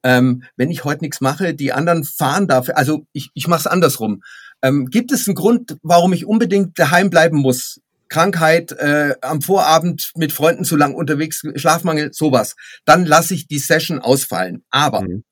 ähm, 0.02 0.44
wenn 0.56 0.70
ich 0.70 0.84
heute 0.84 1.04
nichts 1.04 1.20
mache, 1.20 1.54
die 1.54 1.72
anderen 1.72 2.04
fahren 2.04 2.46
dafür. 2.46 2.76
Also 2.76 3.06
ich, 3.12 3.30
ich 3.34 3.48
mache 3.48 3.60
es 3.60 3.66
andersrum. 3.66 4.22
Ähm, 4.62 4.86
gibt 4.86 5.12
es 5.12 5.26
einen 5.26 5.34
Grund, 5.34 5.76
warum 5.82 6.12
ich 6.12 6.26
unbedingt 6.26 6.78
daheim 6.78 7.10
bleiben 7.10 7.38
muss? 7.38 7.80
Krankheit, 8.08 8.72
äh, 8.72 9.14
am 9.20 9.42
Vorabend 9.42 10.12
mit 10.16 10.32
Freunden 10.32 10.64
zu 10.64 10.76
lang 10.76 10.94
unterwegs, 10.94 11.42
Schlafmangel, 11.56 12.12
sowas. 12.12 12.54
Dann 12.84 13.04
lasse 13.04 13.34
ich 13.34 13.48
die 13.48 13.58
Session 13.58 13.98
ausfallen. 13.98 14.64
Aber 14.70 15.02
mhm. 15.02 15.24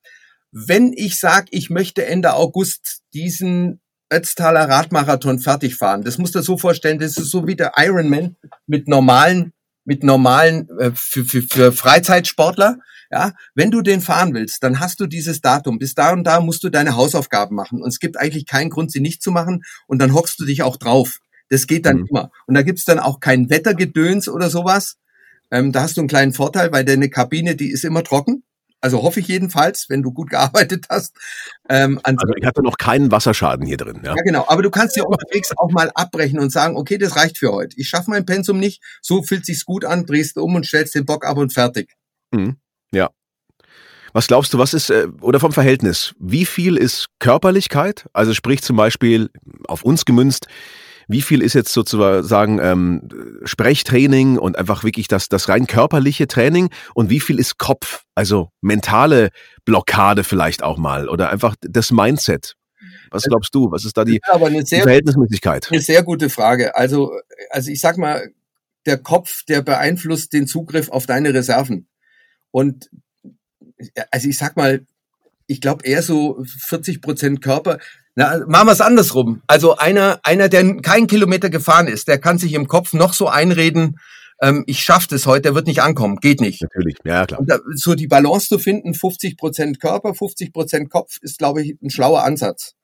wenn 0.50 0.92
ich 0.92 1.18
sage, 1.18 1.46
ich 1.50 1.70
möchte 1.70 2.04
Ende 2.04 2.34
August 2.34 3.02
diesen 3.12 3.80
Ötztaler 4.12 4.68
Radmarathon 4.68 5.38
fertig 5.38 5.76
fahren, 5.76 6.02
das 6.02 6.18
musst 6.18 6.34
du 6.34 6.40
dir 6.40 6.44
so 6.44 6.58
vorstellen, 6.58 6.98
das 6.98 7.16
ist 7.16 7.30
so 7.30 7.46
wie 7.46 7.56
der 7.56 7.72
Ironman 7.76 8.36
mit 8.66 8.88
normalen, 8.88 9.52
mit 9.84 10.02
normalen 10.02 10.68
äh, 10.78 10.90
für, 10.94 11.24
für, 11.24 11.42
für 11.42 11.72
Freizeitsportler. 11.72 12.78
Ja, 13.10 13.32
wenn 13.54 13.70
du 13.70 13.82
den 13.82 14.00
fahren 14.00 14.34
willst, 14.34 14.62
dann 14.62 14.80
hast 14.80 15.00
du 15.00 15.06
dieses 15.06 15.40
Datum. 15.40 15.78
Bis 15.78 15.94
da 15.94 16.12
und 16.12 16.24
da 16.24 16.40
musst 16.40 16.64
du 16.64 16.70
deine 16.70 16.96
Hausaufgaben 16.96 17.54
machen. 17.54 17.82
Und 17.82 17.88
es 17.88 17.98
gibt 17.98 18.18
eigentlich 18.18 18.46
keinen 18.46 18.70
Grund, 18.70 18.92
sie 18.92 19.00
nicht 19.00 19.22
zu 19.22 19.30
machen. 19.30 19.62
Und 19.86 20.00
dann 20.00 20.14
hockst 20.14 20.40
du 20.40 20.44
dich 20.44 20.62
auch 20.62 20.76
drauf. 20.76 21.18
Das 21.48 21.66
geht 21.66 21.86
dann 21.86 21.98
mhm. 21.98 22.06
immer. 22.10 22.30
Und 22.46 22.54
da 22.54 22.62
gibt's 22.62 22.84
dann 22.84 22.98
auch 22.98 23.20
kein 23.20 23.50
Wettergedöns 23.50 24.28
oder 24.28 24.50
sowas. 24.50 24.96
Ähm, 25.50 25.72
da 25.72 25.82
hast 25.82 25.96
du 25.96 26.00
einen 26.00 26.08
kleinen 26.08 26.32
Vorteil, 26.32 26.72
weil 26.72 26.84
deine 26.84 27.10
Kabine, 27.10 27.54
die 27.54 27.70
ist 27.70 27.84
immer 27.84 28.02
trocken. 28.02 28.42
Also 28.80 29.02
hoffe 29.02 29.20
ich 29.20 29.28
jedenfalls, 29.28 29.86
wenn 29.88 30.02
du 30.02 30.12
gut 30.12 30.28
gearbeitet 30.30 30.86
hast. 30.90 31.16
Ähm, 31.70 31.98
also 32.02 32.18
ich 32.36 32.44
hatte 32.44 32.62
noch 32.62 32.76
keinen 32.76 33.10
Wasserschaden 33.10 33.66
hier 33.66 33.78
drin. 33.78 34.02
Ja, 34.04 34.14
ja 34.14 34.22
genau. 34.22 34.44
Aber 34.46 34.62
du 34.62 34.70
kannst 34.70 34.96
ja 34.96 35.04
unterwegs 35.04 35.52
auch 35.56 35.70
mal 35.70 35.90
abbrechen 35.94 36.38
und 36.38 36.52
sagen, 36.52 36.76
okay, 36.76 36.98
das 36.98 37.16
reicht 37.16 37.38
für 37.38 37.52
heute. 37.52 37.78
Ich 37.78 37.88
schaffe 37.88 38.10
mein 38.10 38.26
Pensum 38.26 38.58
nicht. 38.58 38.82
So 39.00 39.22
fühlt 39.22 39.46
sich's 39.46 39.64
gut 39.64 39.86
an. 39.86 40.04
Drehst 40.04 40.36
du 40.36 40.42
um 40.42 40.54
und 40.54 40.66
stellst 40.66 40.94
den 40.94 41.06
Bock 41.06 41.24
ab 41.24 41.38
und 41.38 41.54
fertig. 41.54 41.94
Mhm. 42.30 42.56
Ja. 42.94 43.10
Was 44.12 44.28
glaubst 44.28 44.54
du, 44.54 44.58
was 44.58 44.74
ist, 44.74 44.90
äh, 44.90 45.08
oder 45.20 45.40
vom 45.40 45.52
Verhältnis, 45.52 46.14
wie 46.20 46.46
viel 46.46 46.76
ist 46.76 47.08
Körperlichkeit? 47.18 48.06
Also 48.12 48.32
sprich 48.32 48.62
zum 48.62 48.76
Beispiel 48.76 49.28
auf 49.66 49.82
uns 49.82 50.04
gemünzt, 50.04 50.46
wie 51.08 51.20
viel 51.20 51.42
ist 51.42 51.54
jetzt 51.54 51.72
sozusagen 51.72 52.58
ähm, 52.60 53.08
Sprechtraining 53.44 54.38
und 54.38 54.56
einfach 54.56 54.84
wirklich 54.84 55.08
das, 55.08 55.28
das 55.28 55.48
rein 55.48 55.66
körperliche 55.66 56.28
Training 56.28 56.70
und 56.94 57.10
wie 57.10 57.20
viel 57.20 57.38
ist 57.38 57.58
Kopf, 57.58 58.04
also 58.14 58.50
mentale 58.60 59.30
Blockade 59.64 60.24
vielleicht 60.24 60.62
auch 60.62 60.78
mal 60.78 61.08
oder 61.08 61.30
einfach 61.30 61.56
das 61.60 61.90
Mindset? 61.90 62.54
Was 63.10 63.24
glaubst 63.24 63.54
du? 63.54 63.70
Was 63.70 63.84
ist 63.84 63.96
da 63.96 64.04
die, 64.04 64.20
eine 64.24 64.64
sehr, 64.64 64.78
die 64.78 64.82
Verhältnismäßigkeit? 64.82 65.68
Eine 65.70 65.80
sehr 65.80 66.02
gute 66.02 66.30
Frage. 66.30 66.76
Also, 66.76 67.12
also 67.50 67.70
ich 67.70 67.80
sag 67.80 67.96
mal, 67.96 68.30
der 68.86 68.98
Kopf, 68.98 69.44
der 69.44 69.62
beeinflusst 69.62 70.32
den 70.32 70.46
Zugriff 70.46 70.88
auf 70.90 71.06
deine 71.06 71.32
Reserven. 71.32 71.88
Und 72.54 72.88
also 74.12 74.28
ich 74.28 74.38
sag 74.38 74.56
mal, 74.56 74.86
ich 75.48 75.60
glaube 75.60 75.84
eher 75.84 76.02
so 76.02 76.44
40 76.60 77.02
Prozent 77.02 77.42
Körper. 77.42 77.80
Na, 78.14 78.44
machen 78.46 78.68
wir 78.68 78.72
es 78.72 78.80
andersrum. 78.80 79.42
Also 79.48 79.76
einer, 79.76 80.20
einer, 80.22 80.48
der 80.48 80.76
keinen 80.76 81.08
Kilometer 81.08 81.50
gefahren 81.50 81.88
ist, 81.88 82.06
der 82.06 82.18
kann 82.18 82.38
sich 82.38 82.52
im 82.52 82.68
Kopf 82.68 82.92
noch 82.92 83.12
so 83.12 83.26
einreden, 83.26 83.98
ähm, 84.40 84.62
ich 84.68 84.80
schaffe 84.80 85.08
das 85.10 85.26
heute, 85.26 85.42
der 85.42 85.54
wird 85.56 85.66
nicht 85.66 85.82
ankommen. 85.82 86.18
Geht 86.20 86.40
nicht. 86.40 86.62
Natürlich, 86.62 86.94
ja 87.04 87.26
klar. 87.26 87.40
Und 87.40 87.50
da, 87.50 87.58
so 87.74 87.96
die 87.96 88.06
Balance 88.06 88.46
zu 88.46 88.60
finden, 88.60 88.94
50 88.94 89.36
Prozent 89.36 89.80
Körper, 89.80 90.14
50 90.14 90.52
Prozent 90.52 90.90
Kopf, 90.90 91.18
ist, 91.22 91.38
glaube 91.38 91.60
ich, 91.60 91.76
ein 91.82 91.90
schlauer 91.90 92.22
Ansatz. 92.22 92.74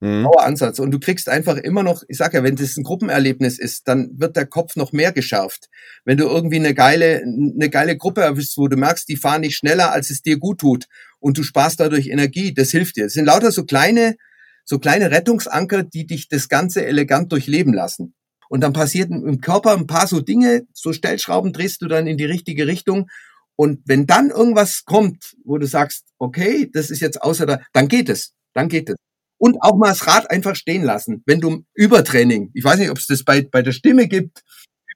Mhm. 0.00 0.28
Ansatz. 0.38 0.78
Und 0.78 0.92
du 0.92 1.00
kriegst 1.00 1.28
einfach 1.28 1.56
immer 1.56 1.82
noch, 1.82 2.04
ich 2.08 2.16
sag 2.18 2.32
ja, 2.32 2.44
wenn 2.44 2.56
das 2.56 2.76
ein 2.76 2.84
Gruppenerlebnis 2.84 3.58
ist, 3.58 3.88
dann 3.88 4.10
wird 4.16 4.36
der 4.36 4.46
Kopf 4.46 4.76
noch 4.76 4.92
mehr 4.92 5.12
geschärft. 5.12 5.68
Wenn 6.04 6.18
du 6.18 6.26
irgendwie 6.26 6.56
eine 6.56 6.74
geile, 6.74 7.22
eine 7.22 7.68
geile 7.68 7.96
Gruppe 7.96 8.22
erwischst, 8.22 8.56
wo 8.56 8.68
du 8.68 8.76
merkst, 8.76 9.08
die 9.08 9.16
fahren 9.16 9.40
nicht 9.40 9.56
schneller, 9.56 9.92
als 9.92 10.10
es 10.10 10.22
dir 10.22 10.38
gut 10.38 10.60
tut 10.60 10.86
und 11.18 11.36
du 11.36 11.42
sparst 11.42 11.80
dadurch 11.80 12.08
Energie, 12.08 12.54
das 12.54 12.70
hilft 12.70 12.96
dir. 12.96 13.06
Es 13.06 13.14
sind 13.14 13.24
lauter 13.24 13.50
so 13.50 13.64
kleine, 13.64 14.16
so 14.64 14.78
kleine 14.78 15.10
Rettungsanker, 15.10 15.82
die 15.82 16.06
dich 16.06 16.28
das 16.28 16.48
Ganze 16.48 16.86
elegant 16.86 17.32
durchleben 17.32 17.72
lassen. 17.74 18.14
Und 18.48 18.60
dann 18.62 18.72
passiert 18.72 19.10
im 19.10 19.40
Körper 19.40 19.76
ein 19.76 19.86
paar 19.86 20.06
so 20.06 20.20
Dinge, 20.20 20.62
so 20.72 20.92
Stellschrauben 20.92 21.52
drehst 21.52 21.82
du 21.82 21.88
dann 21.88 22.06
in 22.06 22.16
die 22.16 22.24
richtige 22.24 22.66
Richtung. 22.66 23.10
Und 23.56 23.80
wenn 23.86 24.06
dann 24.06 24.30
irgendwas 24.30 24.84
kommt, 24.84 25.34
wo 25.44 25.58
du 25.58 25.66
sagst, 25.66 26.04
okay, 26.18 26.70
das 26.72 26.90
ist 26.90 27.00
jetzt 27.00 27.20
außer 27.20 27.44
da, 27.44 27.60
dann 27.72 27.88
geht 27.88 28.08
es, 28.08 28.32
dann 28.54 28.68
geht 28.68 28.88
es. 28.88 28.96
Und 29.38 29.56
auch 29.60 29.76
mal 29.76 29.88
das 29.88 30.06
Rad 30.06 30.30
einfach 30.30 30.56
stehen 30.56 30.82
lassen. 30.82 31.22
Wenn 31.24 31.40
du 31.40 31.64
Übertraining, 31.74 32.50
ich 32.54 32.64
weiß 32.64 32.78
nicht, 32.78 32.90
ob 32.90 32.98
es 32.98 33.06
das 33.06 33.22
bei, 33.22 33.42
bei 33.42 33.62
der 33.62 33.72
Stimme 33.72 34.08
gibt, 34.08 34.42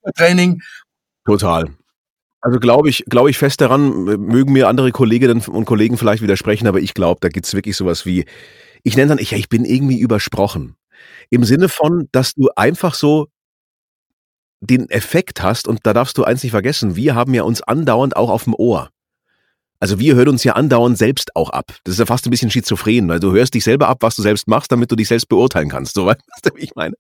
Übertraining. 0.03 0.61
Total. 1.25 1.71
Also 2.41 2.59
glaube 2.59 2.91
ich, 2.91 3.05
glaube 3.09 3.31
ich 3.31 3.39
fest 3.39 3.61
daran, 3.61 4.05
mögen 4.05 4.53
mir 4.53 4.69
andere 4.69 4.91
Kolleginnen 4.91 5.41
und 5.43 5.65
Kollegen 5.65 5.97
vielleicht 5.97 6.23
widersprechen, 6.23 6.67
aber 6.67 6.81
ich 6.81 6.93
glaube, 6.93 7.21
da 7.21 7.29
gibt's 7.29 7.55
wirklich 7.55 7.77
sowas 7.77 8.05
wie, 8.05 8.25
ich 8.83 8.97
nenne 8.97 9.11
dann, 9.11 9.19
ich, 9.19 9.33
ich 9.33 9.49
bin 9.49 9.65
irgendwie 9.65 10.01
übersprochen. 10.01 10.75
Im 11.31 11.45
Sinne 11.45 11.69
von, 11.69 12.09
dass 12.11 12.35
du 12.35 12.49
einfach 12.57 12.95
so 12.95 13.29
den 14.61 14.91
Effekt 14.91 15.43
hast, 15.43 15.69
und 15.69 15.81
da 15.85 15.93
darfst 15.93 16.19
du 16.19 16.25
eins 16.25 16.43
nicht 16.43 16.53
vergessen, 16.53 16.97
wir 16.97 17.15
haben 17.15 17.33
ja 17.35 17.45
uns 17.45 17.63
andauernd 17.63 18.17
auch 18.17 18.31
auf 18.31 18.45
dem 18.45 18.55
Ohr. 18.55 18.91
Also 19.83 19.99
wir 19.99 20.15
hören 20.15 20.29
uns 20.29 20.45
ja 20.45 20.53
andauernd 20.53 20.97
selbst 20.97 21.35
auch 21.35 21.51
ab. 21.51 21.75
Das 21.83 21.95
ist 21.95 21.99
ja 21.99 22.07
fast 22.07 22.25
ein 22.25 22.31
bisschen 22.31 22.53
schizophren, 22.53 23.09
weil 23.09 23.19
du 23.19 23.33
hörst 23.33 23.53
dich 23.53 23.65
selber 23.65 23.89
ab, 23.89 23.99
was 24.03 24.15
du 24.15 24.23
selbst 24.23 24.47
machst, 24.47 24.71
damit 24.71 24.93
du 24.93 24.95
dich 24.95 25.09
selbst 25.09 25.29
beurteilen 25.29 25.69
kannst. 25.69 25.95
So, 25.95 26.07
weißt 26.07 26.21
du, 26.45 26.51
wie 26.55 26.63
ich 26.63 26.77
meine? 26.77 26.95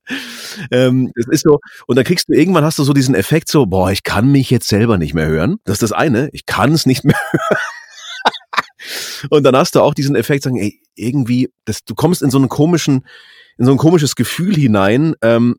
Ähm, 0.72 1.12
das 1.14 1.28
ist 1.28 1.44
so, 1.44 1.60
und 1.86 1.94
dann 1.94 2.04
kriegst 2.04 2.28
du 2.28 2.32
irgendwann 2.32 2.64
hast 2.64 2.80
du 2.80 2.82
so 2.82 2.92
diesen 2.92 3.14
Effekt 3.14 3.48
so, 3.48 3.66
boah, 3.66 3.92
ich 3.92 4.02
kann 4.02 4.32
mich 4.32 4.50
jetzt 4.50 4.66
selber 4.66 4.98
nicht 4.98 5.14
mehr 5.14 5.28
hören. 5.28 5.58
Das 5.62 5.74
ist 5.74 5.84
das 5.84 5.92
eine, 5.92 6.28
ich 6.32 6.44
kann 6.44 6.72
es 6.72 6.84
nicht 6.84 7.04
mehr 7.04 7.14
hören. 7.30 7.60
und 9.30 9.44
dann 9.44 9.54
hast 9.54 9.76
du 9.76 9.80
auch 9.80 9.94
diesen 9.94 10.16
Effekt, 10.16 10.42
sagen, 10.42 10.56
ey, 10.56 10.82
irgendwie, 10.96 11.50
das, 11.64 11.84
du 11.84 11.94
kommst 11.94 12.20
in 12.20 12.32
so 12.32 12.38
einen 12.38 12.48
komischen, 12.48 13.06
in 13.58 13.64
so 13.64 13.70
ein 13.70 13.78
komisches 13.78 14.16
Gefühl 14.16 14.56
hinein, 14.56 15.14
ähm, 15.22 15.54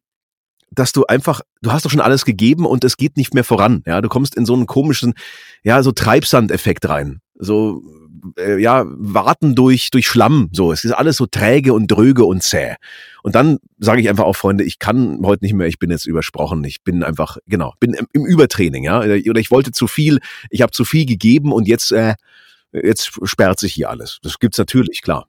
dass 0.75 0.91
du 0.91 1.05
einfach, 1.05 1.41
du 1.61 1.71
hast 1.71 1.85
doch 1.85 1.91
schon 1.91 2.01
alles 2.01 2.25
gegeben 2.25 2.65
und 2.65 2.83
es 2.83 2.97
geht 2.97 3.17
nicht 3.17 3.33
mehr 3.33 3.43
voran. 3.43 3.83
Ja, 3.85 4.01
du 4.01 4.09
kommst 4.09 4.35
in 4.35 4.45
so 4.45 4.53
einen 4.53 4.65
komischen, 4.65 5.13
ja, 5.63 5.83
so 5.83 5.91
Treibsandeffekt 5.91 6.87
rein. 6.87 7.21
So, 7.35 7.81
äh, 8.37 8.57
ja, 8.57 8.85
warten 8.87 9.55
durch, 9.55 9.89
durch 9.91 10.07
Schlamm. 10.07 10.49
So, 10.53 10.71
es 10.71 10.83
ist 10.83 10.91
alles 10.91 11.17
so 11.17 11.25
träge 11.25 11.73
und 11.73 11.87
dröge 11.87 12.25
und 12.25 12.43
zäh. 12.43 12.75
Und 13.21 13.35
dann 13.35 13.59
sage 13.79 14.01
ich 14.01 14.09
einfach 14.09 14.25
auch, 14.25 14.35
Freunde, 14.35 14.63
ich 14.63 14.79
kann 14.79 15.19
heute 15.23 15.43
nicht 15.43 15.53
mehr, 15.53 15.67
ich 15.67 15.79
bin 15.79 15.91
jetzt 15.91 16.05
übersprochen. 16.05 16.63
Ich 16.63 16.83
bin 16.83 17.03
einfach, 17.03 17.37
genau, 17.47 17.73
bin 17.79 17.93
im, 17.93 18.07
im 18.13 18.25
Übertraining, 18.25 18.83
ja. 18.83 18.99
Oder 18.99 19.39
ich 19.39 19.51
wollte 19.51 19.71
zu 19.71 19.87
viel, 19.87 20.19
ich 20.49 20.61
habe 20.61 20.71
zu 20.71 20.85
viel 20.85 21.05
gegeben 21.05 21.51
und 21.51 21.67
jetzt, 21.67 21.91
äh, 21.91 22.15
jetzt 22.71 23.19
sperrt 23.23 23.59
sich 23.59 23.73
hier 23.73 23.89
alles. 23.89 24.19
Das 24.23 24.39
gibt's 24.39 24.57
natürlich, 24.57 25.01
klar 25.01 25.27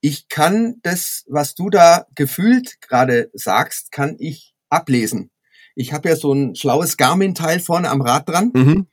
ich 0.00 0.28
kann 0.28 0.76
das, 0.82 1.24
was 1.26 1.54
du 1.54 1.70
da 1.70 2.06
gefühlt 2.14 2.80
gerade 2.80 3.30
sagst, 3.32 3.92
kann 3.92 4.16
ich 4.18 4.54
ablesen. 4.68 5.30
Ich 5.74 5.92
habe 5.92 6.08
ja 6.08 6.16
so 6.16 6.32
ein 6.32 6.54
schlaues 6.56 6.96
Garmin-Teil 6.96 7.60
vorne 7.60 7.90
am 7.90 8.00
Rad 8.00 8.28
dran. 8.28 8.50
Mhm. 8.54 8.86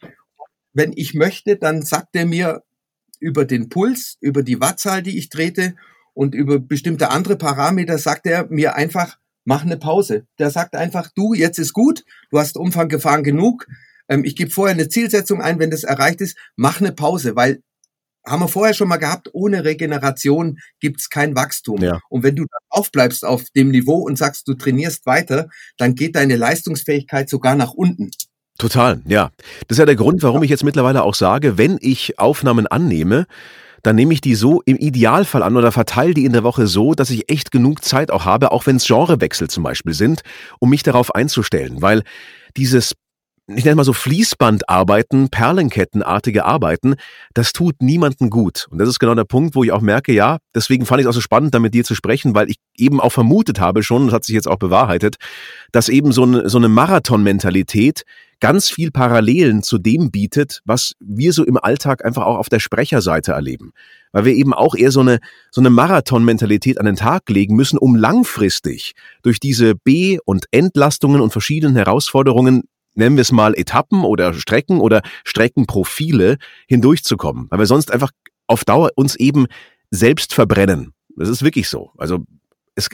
Wenn 0.73 0.91
ich 0.95 1.13
möchte, 1.13 1.55
dann 1.55 1.81
sagt 1.83 2.15
er 2.15 2.25
mir 2.25 2.63
über 3.19 3.45
den 3.45 3.69
Puls, 3.69 4.17
über 4.19 4.43
die 4.43 4.59
Wattzahl, 4.59 5.01
die 5.01 5.17
ich 5.17 5.29
trete 5.29 5.75
und 6.13 6.35
über 6.35 6.59
bestimmte 6.59 7.09
andere 7.09 7.37
Parameter, 7.37 7.97
sagt 7.97 8.25
er 8.25 8.47
mir 8.49 8.75
einfach, 8.75 9.17
mach 9.45 9.63
eine 9.63 9.77
Pause. 9.77 10.25
Der 10.39 10.49
sagt 10.49 10.75
einfach, 10.75 11.09
du, 11.15 11.33
jetzt 11.33 11.59
ist 11.59 11.73
gut, 11.73 12.03
du 12.31 12.39
hast 12.39 12.57
Umfang 12.57 12.89
gefahren 12.89 13.23
genug. 13.23 13.67
Ähm, 14.09 14.25
ich 14.25 14.35
gebe 14.35 14.51
vorher 14.51 14.73
eine 14.73 14.89
Zielsetzung 14.89 15.41
ein, 15.41 15.59
wenn 15.59 15.71
das 15.71 15.83
erreicht 15.83 16.21
ist, 16.21 16.37
mach 16.55 16.81
eine 16.81 16.91
Pause, 16.91 17.35
weil 17.35 17.61
haben 18.25 18.41
wir 18.41 18.47
vorher 18.47 18.73
schon 18.73 18.87
mal 18.87 18.97
gehabt, 18.97 19.29
ohne 19.33 19.65
Regeneration 19.65 20.57
gibt's 20.79 21.09
kein 21.09 21.35
Wachstum. 21.35 21.81
Ja. 21.81 21.99
Und 22.09 22.23
wenn 22.23 22.35
du 22.35 22.45
aufbleibst 22.69 23.25
auf 23.25 23.43
dem 23.55 23.69
Niveau 23.69 23.97
und 23.97 24.17
sagst, 24.17 24.47
du 24.47 24.53
trainierst 24.53 25.05
weiter, 25.05 25.49
dann 25.77 25.95
geht 25.95 26.15
deine 26.15 26.35
Leistungsfähigkeit 26.35 27.29
sogar 27.29 27.55
nach 27.55 27.73
unten. 27.73 28.11
Total, 28.57 29.01
ja. 29.05 29.31
Das 29.67 29.75
ist 29.75 29.79
ja 29.79 29.85
der 29.85 29.95
Grund, 29.95 30.23
warum 30.23 30.43
ich 30.43 30.49
jetzt 30.49 30.63
mittlerweile 30.63 31.03
auch 31.03 31.15
sage, 31.15 31.57
wenn 31.57 31.77
ich 31.81 32.19
Aufnahmen 32.19 32.67
annehme, 32.67 33.25
dann 33.81 33.97
nehme 33.97 34.13
ich 34.13 34.21
die 34.21 34.35
so 34.35 34.61
im 34.65 34.77
Idealfall 34.77 35.43
an 35.43 35.57
oder 35.57 35.71
verteile 35.71 36.13
die 36.13 36.23
in 36.23 36.31
der 36.31 36.43
Woche 36.43 36.67
so, 36.67 36.93
dass 36.93 37.09
ich 37.09 37.29
echt 37.29 37.51
genug 37.51 37.83
Zeit 37.83 38.11
auch 38.11 38.23
habe, 38.23 38.51
auch 38.51 38.65
wenn 38.65 38.77
es 38.77 38.87
Genrewechsel 38.87 39.49
zum 39.49 39.63
Beispiel 39.63 39.93
sind, 39.93 40.21
um 40.59 40.69
mich 40.69 40.83
darauf 40.83 41.13
einzustellen. 41.13 41.81
Weil 41.81 42.03
dieses 42.55 42.93
ich 43.47 43.65
nenne 43.65 43.75
mal 43.75 43.83
so 43.83 43.93
Fließbandarbeiten, 43.93 45.29
Perlenkettenartige 45.29 46.45
Arbeiten, 46.45 46.95
das 47.33 47.51
tut 47.51 47.81
niemanden 47.81 48.29
gut. 48.29 48.67
Und 48.69 48.77
das 48.77 48.87
ist 48.87 48.99
genau 48.99 49.15
der 49.15 49.25
Punkt, 49.25 49.55
wo 49.55 49.63
ich 49.63 49.71
auch 49.71 49.81
merke, 49.81 50.13
ja, 50.13 50.37
deswegen 50.55 50.85
fand 50.85 51.01
ich 51.01 51.05
es 51.05 51.09
auch 51.09 51.15
so 51.15 51.21
spannend, 51.21 51.53
da 51.53 51.59
mit 51.59 51.73
dir 51.73 51.83
zu 51.83 51.93
sprechen, 51.93 52.35
weil 52.35 52.49
ich 52.49 52.57
eben 52.77 53.01
auch 53.01 53.11
vermutet 53.11 53.59
habe 53.59 53.83
schon, 53.83 54.05
das 54.05 54.13
hat 54.13 54.23
sich 54.23 54.35
jetzt 54.35 54.47
auch 54.47 54.57
bewahrheitet, 54.57 55.17
dass 55.73 55.89
eben 55.89 56.13
so 56.13 56.23
eine, 56.23 56.49
so 56.49 56.57
eine 56.57 56.69
Marathon-Mentalität 56.69 58.03
ganz 58.39 58.69
viel 58.69 58.91
Parallelen 58.91 59.63
zu 59.63 59.77
dem 59.77 60.11
bietet, 60.11 60.59
was 60.65 60.93
wir 60.99 61.31
so 61.31 61.45
im 61.45 61.57
Alltag 61.57 62.03
einfach 62.03 62.25
auch 62.25 62.37
auf 62.37 62.49
der 62.49 62.59
Sprecherseite 62.59 63.31
erleben. 63.31 63.71
Weil 64.11 64.25
wir 64.25 64.33
eben 64.33 64.53
auch 64.53 64.75
eher 64.75 64.91
so 64.91 64.99
eine, 64.99 65.19
so 65.49 65.61
eine 65.61 65.69
Marathon-Mentalität 65.69 66.77
an 66.77 66.85
den 66.85 66.97
Tag 66.97 67.29
legen 67.29 67.55
müssen, 67.55 67.77
um 67.77 67.95
langfristig 67.95 68.95
durch 69.21 69.39
diese 69.39 69.75
B- 69.75 70.17
und 70.25 70.45
Entlastungen 70.51 71.21
und 71.21 71.31
verschiedenen 71.31 71.75
Herausforderungen 71.75 72.63
nennen 72.95 73.15
wir 73.17 73.21
es 73.21 73.31
mal 73.31 73.53
Etappen 73.55 74.03
oder 74.03 74.33
Strecken 74.33 74.79
oder 74.79 75.01
Streckenprofile 75.23 76.37
hindurchzukommen, 76.67 77.47
weil 77.49 77.59
wir 77.59 77.65
sonst 77.65 77.91
einfach 77.91 78.11
auf 78.47 78.65
Dauer 78.65 78.91
uns 78.95 79.15
eben 79.15 79.47
selbst 79.91 80.33
verbrennen. 80.33 80.93
Das 81.15 81.29
ist 81.29 81.43
wirklich 81.43 81.69
so. 81.69 81.91
Also 81.97 82.25
es, 82.75 82.89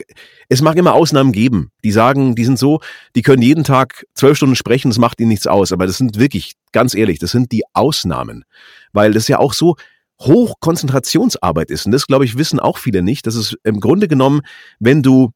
es 0.48 0.62
mag 0.62 0.76
immer 0.76 0.94
Ausnahmen 0.94 1.32
geben, 1.32 1.70
die 1.84 1.92
sagen, 1.92 2.34
die 2.34 2.44
sind 2.44 2.58
so, 2.58 2.80
die 3.16 3.22
können 3.22 3.42
jeden 3.42 3.64
Tag 3.64 4.06
zwölf 4.14 4.36
Stunden 4.36 4.56
sprechen, 4.56 4.90
das 4.90 4.98
macht 4.98 5.20
ihnen 5.20 5.30
nichts 5.30 5.46
aus. 5.46 5.72
Aber 5.72 5.86
das 5.86 5.98
sind 5.98 6.18
wirklich, 6.18 6.54
ganz 6.72 6.94
ehrlich, 6.94 7.18
das 7.18 7.30
sind 7.30 7.52
die 7.52 7.62
Ausnahmen. 7.72 8.44
Weil 8.92 9.12
das 9.12 9.28
ja 9.28 9.38
auch 9.38 9.54
so 9.54 9.76
Hochkonzentrationsarbeit 10.20 11.70
ist. 11.70 11.86
Und 11.86 11.92
das, 11.92 12.06
glaube 12.06 12.26
ich, 12.26 12.36
wissen 12.36 12.60
auch 12.60 12.76
viele 12.76 13.02
nicht. 13.02 13.26
Das 13.26 13.36
ist 13.36 13.56
im 13.64 13.80
Grunde 13.80 14.06
genommen, 14.06 14.42
wenn 14.78 15.02
du 15.02 15.30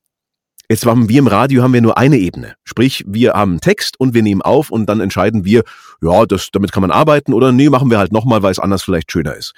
Jetzt 0.71 0.87
haben 0.87 1.11
wir 1.11 1.19
im 1.19 1.27
Radio 1.27 1.63
haben 1.63 1.75
wir 1.75 1.83
nur 1.83 1.99
eine 1.99 2.17
Ebene. 2.17 2.55
Sprich, 2.65 3.05
wir 3.07 3.35
haben 3.35 3.61
Text 3.61 4.01
und 4.01 4.15
wir 4.15 4.23
nehmen 4.23 4.41
auf 4.41 4.71
und 4.71 4.87
dann 4.87 5.01
entscheiden 5.01 5.45
wir, 5.45 5.63
ja, 6.01 6.25
das, 6.25 6.49
damit 6.53 6.73
kann 6.73 6.81
man 6.81 6.91
arbeiten 6.91 7.35
oder 7.35 7.53
nee, 7.53 7.69
machen 7.69 7.91
wir 7.91 7.99
halt 7.99 8.13
nochmal, 8.13 8.43
weil 8.43 8.53
es 8.53 8.59
anders 8.59 8.83
vielleicht 8.83 9.13
schöner 9.13 9.35
ist. 9.35 9.53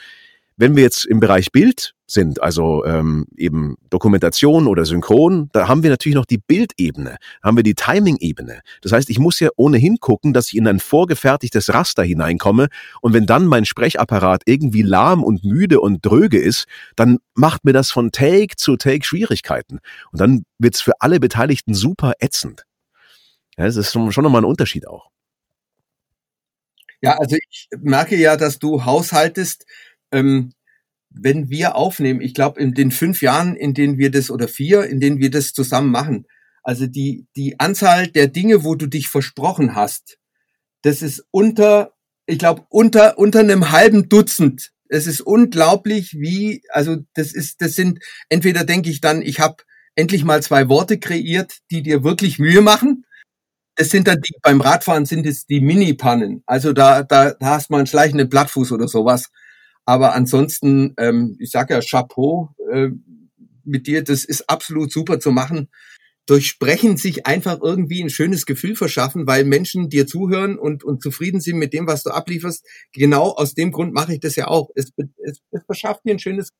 Wenn 0.58 0.74
wir 0.74 0.82
jetzt 0.82 1.04
im 1.04 1.20
Bereich 1.20 1.52
Bild 1.52 1.94
sind, 2.06 2.42
also 2.42 2.84
ähm, 2.86 3.26
eben 3.36 3.76
Dokumentation 3.90 4.66
oder 4.66 4.86
Synchron, 4.86 5.50
da 5.52 5.68
haben 5.68 5.82
wir 5.82 5.90
natürlich 5.90 6.14
noch 6.14 6.24
die 6.24 6.38
Bildebene, 6.38 7.18
haben 7.42 7.56
wir 7.56 7.62
die 7.62 7.74
Timing-Ebene. 7.74 8.60
Das 8.80 8.92
heißt, 8.92 9.10
ich 9.10 9.18
muss 9.18 9.38
ja 9.40 9.50
ohnehin 9.56 9.98
gucken, 9.98 10.32
dass 10.32 10.48
ich 10.48 10.56
in 10.56 10.66
ein 10.66 10.80
vorgefertigtes 10.80 11.74
Raster 11.74 12.04
hineinkomme 12.04 12.68
und 13.02 13.12
wenn 13.12 13.26
dann 13.26 13.46
mein 13.46 13.66
Sprechapparat 13.66 14.42
irgendwie 14.46 14.82
lahm 14.82 15.22
und 15.22 15.44
müde 15.44 15.80
und 15.80 16.04
dröge 16.04 16.38
ist, 16.38 16.64
dann 16.94 17.18
macht 17.34 17.64
mir 17.64 17.72
das 17.74 17.90
von 17.90 18.10
Take 18.10 18.56
zu 18.56 18.76
Take 18.76 19.04
Schwierigkeiten 19.04 19.80
und 20.10 20.20
dann 20.20 20.44
wird's 20.58 20.80
für 20.80 21.00
alle 21.00 21.20
Beteiligten 21.20 21.74
super 21.74 22.14
ätzend. 22.20 22.64
Ja, 23.58 23.64
das 23.64 23.76
ist 23.76 23.92
schon 23.92 24.10
nochmal 24.24 24.42
ein 24.42 24.46
Unterschied 24.46 24.86
auch. 24.86 25.10
Ja, 27.02 27.18
also 27.18 27.36
ich 27.50 27.68
merke 27.78 28.16
ja, 28.16 28.36
dass 28.36 28.58
du 28.58 28.84
haushaltest 28.84 29.66
ähm, 30.16 30.52
wenn 31.10 31.48
wir 31.48 31.76
aufnehmen, 31.76 32.20
ich 32.20 32.34
glaube, 32.34 32.60
in 32.60 32.74
den 32.74 32.90
fünf 32.90 33.22
Jahren, 33.22 33.56
in 33.56 33.74
denen 33.74 33.98
wir 33.98 34.10
das 34.10 34.30
oder 34.30 34.48
vier, 34.48 34.84
in 34.84 35.00
denen 35.00 35.18
wir 35.18 35.30
das 35.30 35.52
zusammen 35.52 35.90
machen, 35.90 36.26
also 36.62 36.86
die, 36.86 37.26
die 37.36 37.60
Anzahl 37.60 38.08
der 38.08 38.26
Dinge, 38.26 38.64
wo 38.64 38.74
du 38.74 38.86
dich 38.86 39.08
versprochen 39.08 39.74
hast, 39.74 40.18
das 40.82 41.02
ist 41.02 41.24
unter, 41.30 41.92
ich 42.26 42.38
glaube, 42.38 42.66
unter, 42.68 43.18
unter 43.18 43.40
einem 43.40 43.70
halben 43.70 44.08
Dutzend. 44.08 44.72
Es 44.88 45.06
ist 45.06 45.20
unglaublich, 45.20 46.14
wie, 46.14 46.62
also 46.70 46.96
das 47.14 47.32
ist, 47.32 47.60
das 47.60 47.74
sind, 47.74 48.00
entweder 48.28 48.64
denke 48.64 48.90
ich 48.90 49.00
dann, 49.00 49.22
ich 49.22 49.40
habe 49.40 49.62
endlich 49.94 50.24
mal 50.24 50.42
zwei 50.42 50.68
Worte 50.68 50.98
kreiert, 50.98 51.58
die 51.70 51.82
dir 51.82 52.04
wirklich 52.04 52.38
Mühe 52.38 52.60
machen. 52.60 53.04
Das 53.76 53.90
sind 53.90 54.08
dann 54.08 54.20
die, 54.20 54.34
beim 54.42 54.60
Radfahren 54.60 55.06
sind 55.06 55.26
es 55.26 55.46
die 55.46 55.60
Mini-Pannen. 55.60 56.42
Also 56.46 56.72
da, 56.72 57.02
da, 57.02 57.32
da 57.32 57.46
hast 57.46 57.70
mal 57.70 57.78
einen 57.78 57.86
schleichenden 57.86 58.28
Blattfuß 58.28 58.72
oder 58.72 58.88
sowas. 58.88 59.30
Aber 59.86 60.14
ansonsten, 60.14 60.94
ähm, 60.98 61.36
ich 61.38 61.50
sage 61.50 61.74
ja 61.74 61.80
Chapeau 61.80 62.50
äh, 62.70 62.88
mit 63.64 63.86
dir, 63.86 64.04
das 64.04 64.24
ist 64.24 64.50
absolut 64.50 64.92
super 64.92 65.20
zu 65.20 65.30
machen. 65.30 65.68
Durch 66.26 66.48
Sprechen 66.48 66.96
sich 66.96 67.24
einfach 67.24 67.60
irgendwie 67.62 68.02
ein 68.02 68.10
schönes 68.10 68.46
Gefühl 68.46 68.74
verschaffen, 68.74 69.28
weil 69.28 69.44
Menschen 69.44 69.88
dir 69.88 70.08
zuhören 70.08 70.58
und, 70.58 70.82
und 70.82 71.02
zufrieden 71.02 71.40
sind 71.40 71.58
mit 71.58 71.72
dem, 71.72 71.86
was 71.86 72.02
du 72.02 72.10
ablieferst. 72.10 72.66
Genau 72.92 73.30
aus 73.30 73.54
dem 73.54 73.70
Grund 73.70 73.94
mache 73.94 74.14
ich 74.14 74.20
das 74.20 74.34
ja 74.34 74.48
auch. 74.48 74.70
Es, 74.74 74.90
es, 74.96 75.40
es 75.52 75.62
verschafft 75.64 76.04
mir 76.04 76.12
ein 76.12 76.18
schönes 76.18 76.50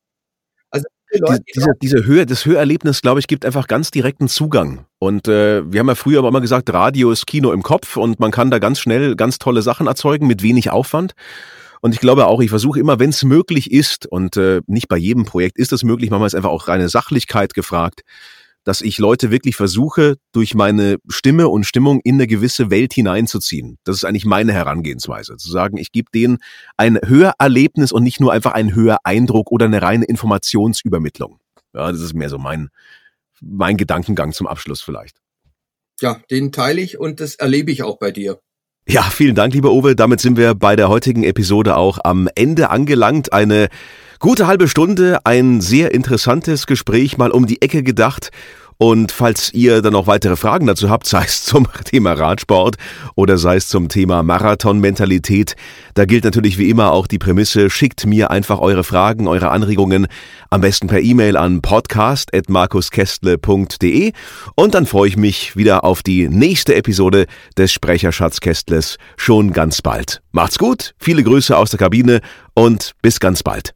also 0.70 0.86
Leute, 1.12 1.42
diese, 1.54 1.70
diese 1.80 2.04
Höhe, 2.04 2.26
das 2.26 2.44
Hörerlebnis, 2.44 3.00
glaube 3.00 3.20
ich, 3.20 3.28
gibt 3.28 3.44
einfach 3.44 3.68
ganz 3.68 3.90
direkten 3.90 4.28
Zugang. 4.28 4.86
Und 4.98 5.28
äh, 5.28 5.70
wir 5.70 5.80
haben 5.80 5.88
ja 5.88 5.94
früher 5.94 6.18
aber 6.18 6.28
immer 6.28 6.40
gesagt, 6.40 6.72
Radio 6.72 7.10
ist 7.10 7.26
Kino 7.26 7.52
im 7.52 7.62
Kopf 7.62 7.96
und 7.96 8.18
man 8.20 8.32
kann 8.32 8.50
da 8.50 8.58
ganz 8.58 8.80
schnell 8.80 9.14
ganz 9.14 9.38
tolle 9.38 9.62
Sachen 9.62 9.86
erzeugen 9.86 10.26
mit 10.26 10.42
wenig 10.42 10.70
Aufwand. 10.70 11.14
Und 11.86 11.92
ich 11.92 12.00
glaube 12.00 12.26
auch, 12.26 12.40
ich 12.40 12.50
versuche 12.50 12.80
immer, 12.80 12.98
wenn 12.98 13.10
es 13.10 13.22
möglich 13.22 13.70
ist, 13.70 14.06
und 14.06 14.36
äh, 14.36 14.60
nicht 14.66 14.88
bei 14.88 14.96
jedem 14.96 15.24
Projekt 15.24 15.56
ist 15.56 15.72
es 15.72 15.84
möglich, 15.84 16.10
manchmal 16.10 16.26
ist 16.26 16.34
einfach 16.34 16.50
auch 16.50 16.66
reine 16.66 16.88
Sachlichkeit 16.88 17.54
gefragt, 17.54 18.00
dass 18.64 18.80
ich 18.80 18.98
Leute 18.98 19.30
wirklich 19.30 19.54
versuche, 19.54 20.16
durch 20.32 20.56
meine 20.56 20.96
Stimme 21.08 21.46
und 21.46 21.62
Stimmung 21.62 22.00
in 22.02 22.16
eine 22.16 22.26
gewisse 22.26 22.70
Welt 22.70 22.92
hineinzuziehen. 22.92 23.78
Das 23.84 23.94
ist 23.94 24.04
eigentlich 24.04 24.24
meine 24.24 24.52
Herangehensweise. 24.52 25.36
Zu 25.36 25.48
sagen, 25.48 25.76
ich 25.76 25.92
gebe 25.92 26.10
denen 26.12 26.38
ein 26.76 26.98
Hörerlebnis 27.04 27.92
und 27.92 28.02
nicht 28.02 28.18
nur 28.18 28.32
einfach 28.32 28.50
einen 28.50 28.74
Höreindruck 28.74 29.52
oder 29.52 29.66
eine 29.66 29.80
reine 29.80 30.06
Informationsübermittlung. 30.06 31.38
Ja, 31.72 31.92
das 31.92 32.00
ist 32.00 32.14
mehr 32.14 32.30
so 32.30 32.38
mein, 32.38 32.68
mein 33.40 33.76
Gedankengang 33.76 34.32
zum 34.32 34.48
Abschluss 34.48 34.82
vielleicht. 34.82 35.18
Ja, 36.00 36.20
den 36.32 36.50
teile 36.50 36.80
ich 36.80 36.98
und 36.98 37.20
das 37.20 37.36
erlebe 37.36 37.70
ich 37.70 37.84
auch 37.84 38.00
bei 38.00 38.10
dir. 38.10 38.40
Ja, 38.88 39.02
vielen 39.02 39.34
Dank, 39.34 39.52
lieber 39.52 39.72
Uwe. 39.72 39.96
Damit 39.96 40.20
sind 40.20 40.36
wir 40.36 40.54
bei 40.54 40.76
der 40.76 40.88
heutigen 40.88 41.24
Episode 41.24 41.76
auch 41.76 41.98
am 42.04 42.28
Ende 42.36 42.70
angelangt. 42.70 43.32
Eine 43.32 43.68
gute 44.20 44.46
halbe 44.46 44.68
Stunde, 44.68 45.18
ein 45.24 45.60
sehr 45.60 45.92
interessantes 45.92 46.68
Gespräch, 46.68 47.18
mal 47.18 47.32
um 47.32 47.46
die 47.46 47.62
Ecke 47.62 47.82
gedacht. 47.82 48.30
Und 48.78 49.12
falls 49.12 49.52
ihr 49.54 49.80
dann 49.82 49.94
noch 49.94 50.06
weitere 50.06 50.36
Fragen 50.36 50.66
dazu 50.66 50.90
habt, 50.90 51.06
sei 51.06 51.24
es 51.24 51.44
zum 51.44 51.66
Thema 51.84 52.12
Radsport 52.12 52.76
oder 53.14 53.38
sei 53.38 53.56
es 53.56 53.68
zum 53.68 53.88
Thema 53.88 54.22
Marathon-Mentalität, 54.22 55.56
da 55.94 56.04
gilt 56.04 56.24
natürlich 56.24 56.58
wie 56.58 56.68
immer 56.68 56.92
auch 56.92 57.06
die 57.06 57.16
Prämisse, 57.18 57.70
schickt 57.70 58.04
mir 58.04 58.30
einfach 58.30 58.58
eure 58.58 58.84
Fragen, 58.84 59.28
eure 59.28 59.48
Anregungen, 59.50 60.08
am 60.50 60.60
besten 60.60 60.88
per 60.88 61.00
E-Mail 61.00 61.36
an 61.36 61.62
podcast.markuskestle.de 61.62 64.12
und 64.54 64.74
dann 64.74 64.86
freue 64.86 65.08
ich 65.08 65.16
mich 65.16 65.56
wieder 65.56 65.84
auf 65.84 66.02
die 66.02 66.28
nächste 66.28 66.74
Episode 66.74 67.26
des 67.56 67.72
Sprecherschatzkästles 67.72 68.98
schon 69.16 69.52
ganz 69.52 69.80
bald. 69.80 70.20
Macht's 70.32 70.58
gut, 70.58 70.92
viele 70.98 71.22
Grüße 71.22 71.56
aus 71.56 71.70
der 71.70 71.78
Kabine 71.78 72.20
und 72.54 72.92
bis 73.00 73.20
ganz 73.20 73.42
bald. 73.42 73.75